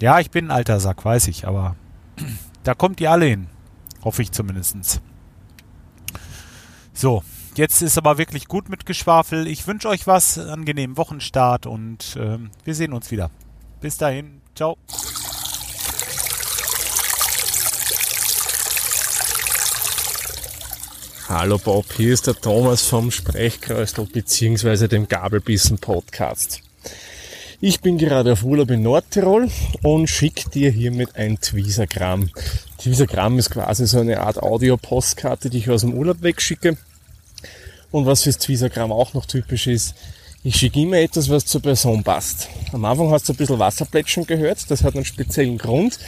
Ja, 0.00 0.18
ich 0.18 0.32
bin 0.32 0.46
ein 0.46 0.50
alter 0.50 0.80
Sack, 0.80 1.04
weiß 1.04 1.28
ich, 1.28 1.46
aber 1.46 1.76
da 2.64 2.74
kommt 2.74 3.00
ihr 3.00 3.12
alle 3.12 3.26
hin. 3.26 3.46
Hoffe 4.02 4.22
ich 4.22 4.32
zumindest. 4.32 5.00
So, 6.92 7.22
jetzt 7.54 7.80
ist 7.80 7.96
aber 7.96 8.18
wirklich 8.18 8.48
gut 8.48 8.68
mit 8.68 8.86
Geschwafel. 8.86 9.46
Ich 9.46 9.64
wünsche 9.68 9.88
euch 9.88 10.08
was, 10.08 10.36
angenehmen 10.36 10.96
Wochenstart 10.96 11.66
und 11.66 12.16
äh, 12.16 12.38
wir 12.64 12.74
sehen 12.74 12.92
uns 12.92 13.12
wieder. 13.12 13.30
Bis 13.80 13.98
dahin, 13.98 14.40
ciao. 14.56 14.76
Hallo 21.28 21.58
Bob, 21.58 21.84
hier 21.94 22.14
ist 22.14 22.26
der 22.26 22.36
Thomas 22.36 22.86
vom 22.86 23.10
Sprechkreisel 23.10 24.06
bzw. 24.06 24.88
dem 24.88 25.08
Gabelbissen 25.08 25.76
Podcast. 25.76 26.62
Ich 27.60 27.82
bin 27.82 27.98
gerade 27.98 28.32
auf 28.32 28.44
Urlaub 28.44 28.70
in 28.70 28.80
Nordtirol 28.80 29.50
und 29.82 30.06
schicke 30.06 30.48
dir 30.48 30.70
hiermit 30.70 31.16
ein 31.16 31.38
Twisagramm. 31.38 32.30
Twisagramm 32.78 33.38
ist 33.38 33.50
quasi 33.50 33.86
so 33.86 34.00
eine 34.00 34.20
Art 34.20 34.42
Audio-Postkarte, 34.42 35.50
die 35.50 35.58
ich 35.58 35.68
aus 35.68 35.82
dem 35.82 35.92
Urlaub 35.92 36.22
wegschicke. 36.22 36.78
Und 37.90 38.06
was 38.06 38.22
fürs 38.22 38.38
Twisagramm 38.38 38.90
auch 38.90 39.12
noch 39.12 39.26
typisch 39.26 39.66
ist, 39.66 39.96
ich 40.44 40.56
schicke 40.56 40.80
immer 40.80 40.96
etwas, 40.96 41.28
was 41.28 41.44
zur 41.44 41.60
Person 41.60 42.04
passt. 42.04 42.48
Am 42.72 42.86
Anfang 42.86 43.10
hast 43.10 43.28
du 43.28 43.34
ein 43.34 43.36
bisschen 43.36 43.58
Wasserplätschern 43.58 44.26
gehört. 44.26 44.70
Das 44.70 44.82
hat 44.82 44.94
einen 44.94 45.04
speziellen 45.04 45.58
Grund, 45.58 45.98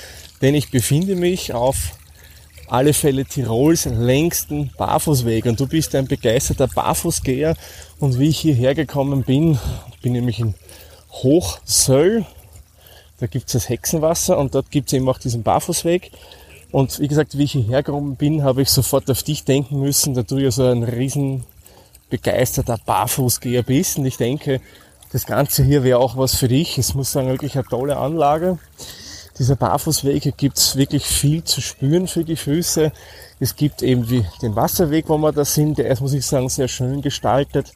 denn 0.40 0.54
ich 0.54 0.70
befinde 0.70 1.14
mich 1.14 1.52
auf 1.52 1.92
alle 2.70 2.94
Fälle 2.94 3.24
Tirols 3.24 3.84
längsten 3.84 4.70
Barfußweg 4.78 5.46
und 5.46 5.58
du 5.58 5.66
bist 5.66 5.94
ein 5.94 6.06
begeisterter 6.06 6.68
Barfußgeher 6.68 7.56
und 7.98 8.18
wie 8.18 8.28
ich 8.28 8.38
hierher 8.38 8.74
gekommen 8.74 9.24
bin, 9.24 9.58
bin 10.02 10.12
nämlich 10.12 10.38
in 10.38 10.54
Hochsöll. 11.10 12.24
Da 13.18 13.26
gibt 13.26 13.46
es 13.48 13.52
das 13.52 13.68
Hexenwasser 13.68 14.38
und 14.38 14.54
dort 14.54 14.70
gibt 14.70 14.88
es 14.88 14.92
eben 14.92 15.08
auch 15.08 15.18
diesen 15.18 15.42
Barfußweg. 15.42 16.12
Und 16.70 17.00
wie 17.00 17.08
gesagt, 17.08 17.36
wie 17.36 17.44
ich 17.44 17.52
hierher 17.52 17.82
gekommen 17.82 18.14
bin, 18.14 18.44
habe 18.44 18.62
ich 18.62 18.70
sofort 18.70 19.10
auf 19.10 19.24
dich 19.24 19.44
denken 19.44 19.80
müssen, 19.80 20.14
da 20.14 20.22
du 20.22 20.38
ja 20.38 20.52
so 20.52 20.64
ein 20.64 20.84
riesen 20.84 21.44
begeisterter 22.08 22.78
Barfußgeher 22.86 23.64
bist. 23.64 23.98
Und 23.98 24.06
ich 24.06 24.16
denke, 24.16 24.60
das 25.12 25.26
Ganze 25.26 25.64
hier 25.64 25.82
wäre 25.82 25.98
auch 25.98 26.16
was 26.16 26.36
für 26.36 26.46
dich. 26.46 26.78
Es 26.78 26.94
muss 26.94 27.10
sagen, 27.10 27.28
wirklich 27.28 27.54
eine 27.54 27.64
tolle 27.64 27.96
Anlage. 27.96 28.58
Dieser 29.40 29.56
Barfußweg 29.56 30.36
gibt 30.36 30.58
es 30.58 30.76
wirklich 30.76 31.06
viel 31.06 31.42
zu 31.42 31.62
spüren 31.62 32.06
für 32.06 32.24
die 32.24 32.36
Füße. 32.36 32.92
Es 33.40 33.56
gibt 33.56 33.80
eben 33.80 34.10
wie 34.10 34.26
den 34.42 34.54
Wasserweg, 34.54 35.08
wo 35.08 35.16
wir 35.16 35.32
da 35.32 35.46
sind. 35.46 35.78
Der 35.78 35.86
ist, 35.86 36.02
muss 36.02 36.12
ich 36.12 36.26
sagen, 36.26 36.50
sehr 36.50 36.68
schön 36.68 37.00
gestaltet. 37.00 37.72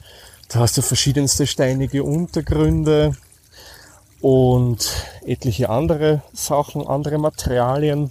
Da 0.50 0.58
hast 0.58 0.76
du 0.76 0.82
verschiedenste 0.82 1.46
steinige 1.46 2.04
Untergründe 2.04 3.16
und 4.20 4.90
etliche 5.24 5.70
andere 5.70 6.20
Sachen, 6.34 6.86
andere 6.86 7.16
Materialien. 7.16 8.10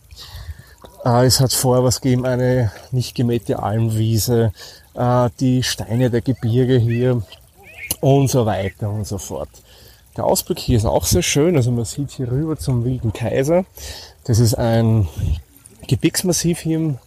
Äh, 1.05 1.27
es 1.27 1.39
hat 1.39 1.53
vorher 1.53 1.83
was 1.83 2.01
gegeben, 2.01 2.25
eine 2.25 2.71
nicht 2.89 3.13
gemähte 3.13 3.61
Almwiese, 3.61 4.51
äh, 4.95 5.29
die 5.39 5.61
Steine 5.61 6.09
der 6.09 6.21
Gebirge 6.21 6.79
hier 6.79 7.21
und 8.01 8.31
so 8.31 8.47
weiter 8.47 8.89
und 8.89 9.05
so 9.05 9.19
fort. 9.19 9.49
Der 10.15 10.25
Ausblick 10.25 10.59
hier 10.59 10.77
ist 10.77 10.85
auch 10.85 11.05
sehr 11.05 11.23
schön, 11.23 11.55
also 11.55 11.71
man 11.71 11.85
sieht 11.85 12.11
hier 12.11 12.31
rüber 12.31 12.57
zum 12.57 12.85
Wilden 12.85 13.13
Kaiser. 13.13 13.65
Das 14.25 14.39
ist 14.39 14.53
ein 14.53 15.07
Gebirgsmassiv 15.87 16.59
hier 16.59 16.77
im 16.77 16.99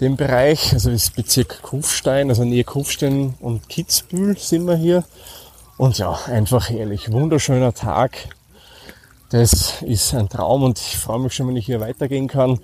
dem 0.00 0.16
Bereich, 0.16 0.72
also 0.72 0.90
das 0.90 1.10
Bezirk 1.10 1.60
Kufstein, 1.62 2.30
also 2.30 2.44
Nähe 2.44 2.64
Kufstein 2.64 3.34
und 3.40 3.68
Kitzbühel 3.68 4.36
sind 4.38 4.64
wir 4.66 4.76
hier. 4.76 5.04
Und 5.76 5.98
ja, 5.98 6.18
einfach 6.26 6.70
herrlich, 6.70 7.12
wunderschöner 7.12 7.74
Tag. 7.74 8.28
Das 9.30 9.82
ist 9.82 10.14
ein 10.14 10.28
Traum 10.28 10.62
und 10.62 10.78
ich 10.78 10.96
freue 10.96 11.20
mich 11.20 11.34
schon, 11.34 11.48
wenn 11.48 11.56
ich 11.56 11.66
hier 11.66 11.80
weitergehen 11.80 12.28
kann. 12.28 12.58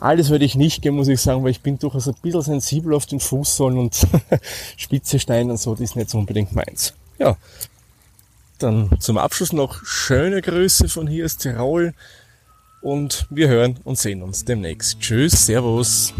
Alles 0.00 0.30
würde 0.30 0.44
ich 0.44 0.54
nicht 0.54 0.82
gehen, 0.82 0.96
muss 0.96 1.08
ich 1.08 1.20
sagen, 1.20 1.44
weil 1.44 1.50
ich 1.50 1.60
bin 1.60 1.78
durchaus 1.78 2.08
ein 2.08 2.14
bisschen 2.22 2.42
sensibel 2.42 2.94
auf 2.94 3.06
den 3.06 3.20
Fußsohlen 3.20 3.78
und 3.78 4.06
spitze 4.76 5.18
Steine 5.18 5.52
und 5.52 5.58
so, 5.58 5.72
das 5.72 5.80
ist 5.80 5.96
nicht 5.96 6.10
so 6.10 6.18
unbedingt 6.18 6.54
meins. 6.54 6.94
Ja, 7.18 7.36
dann 8.62 8.90
zum 9.00 9.18
Abschluss 9.18 9.52
noch 9.52 9.84
schöne 9.84 10.42
Grüße 10.42 10.88
von 10.88 11.06
hier 11.06 11.24
aus 11.24 11.36
Tirol 11.36 11.94
und 12.80 13.26
wir 13.30 13.48
hören 13.48 13.78
und 13.84 13.98
sehen 13.98 14.22
uns 14.22 14.44
demnächst. 14.44 15.00
Tschüss, 15.00 15.46
Servus. 15.46 16.12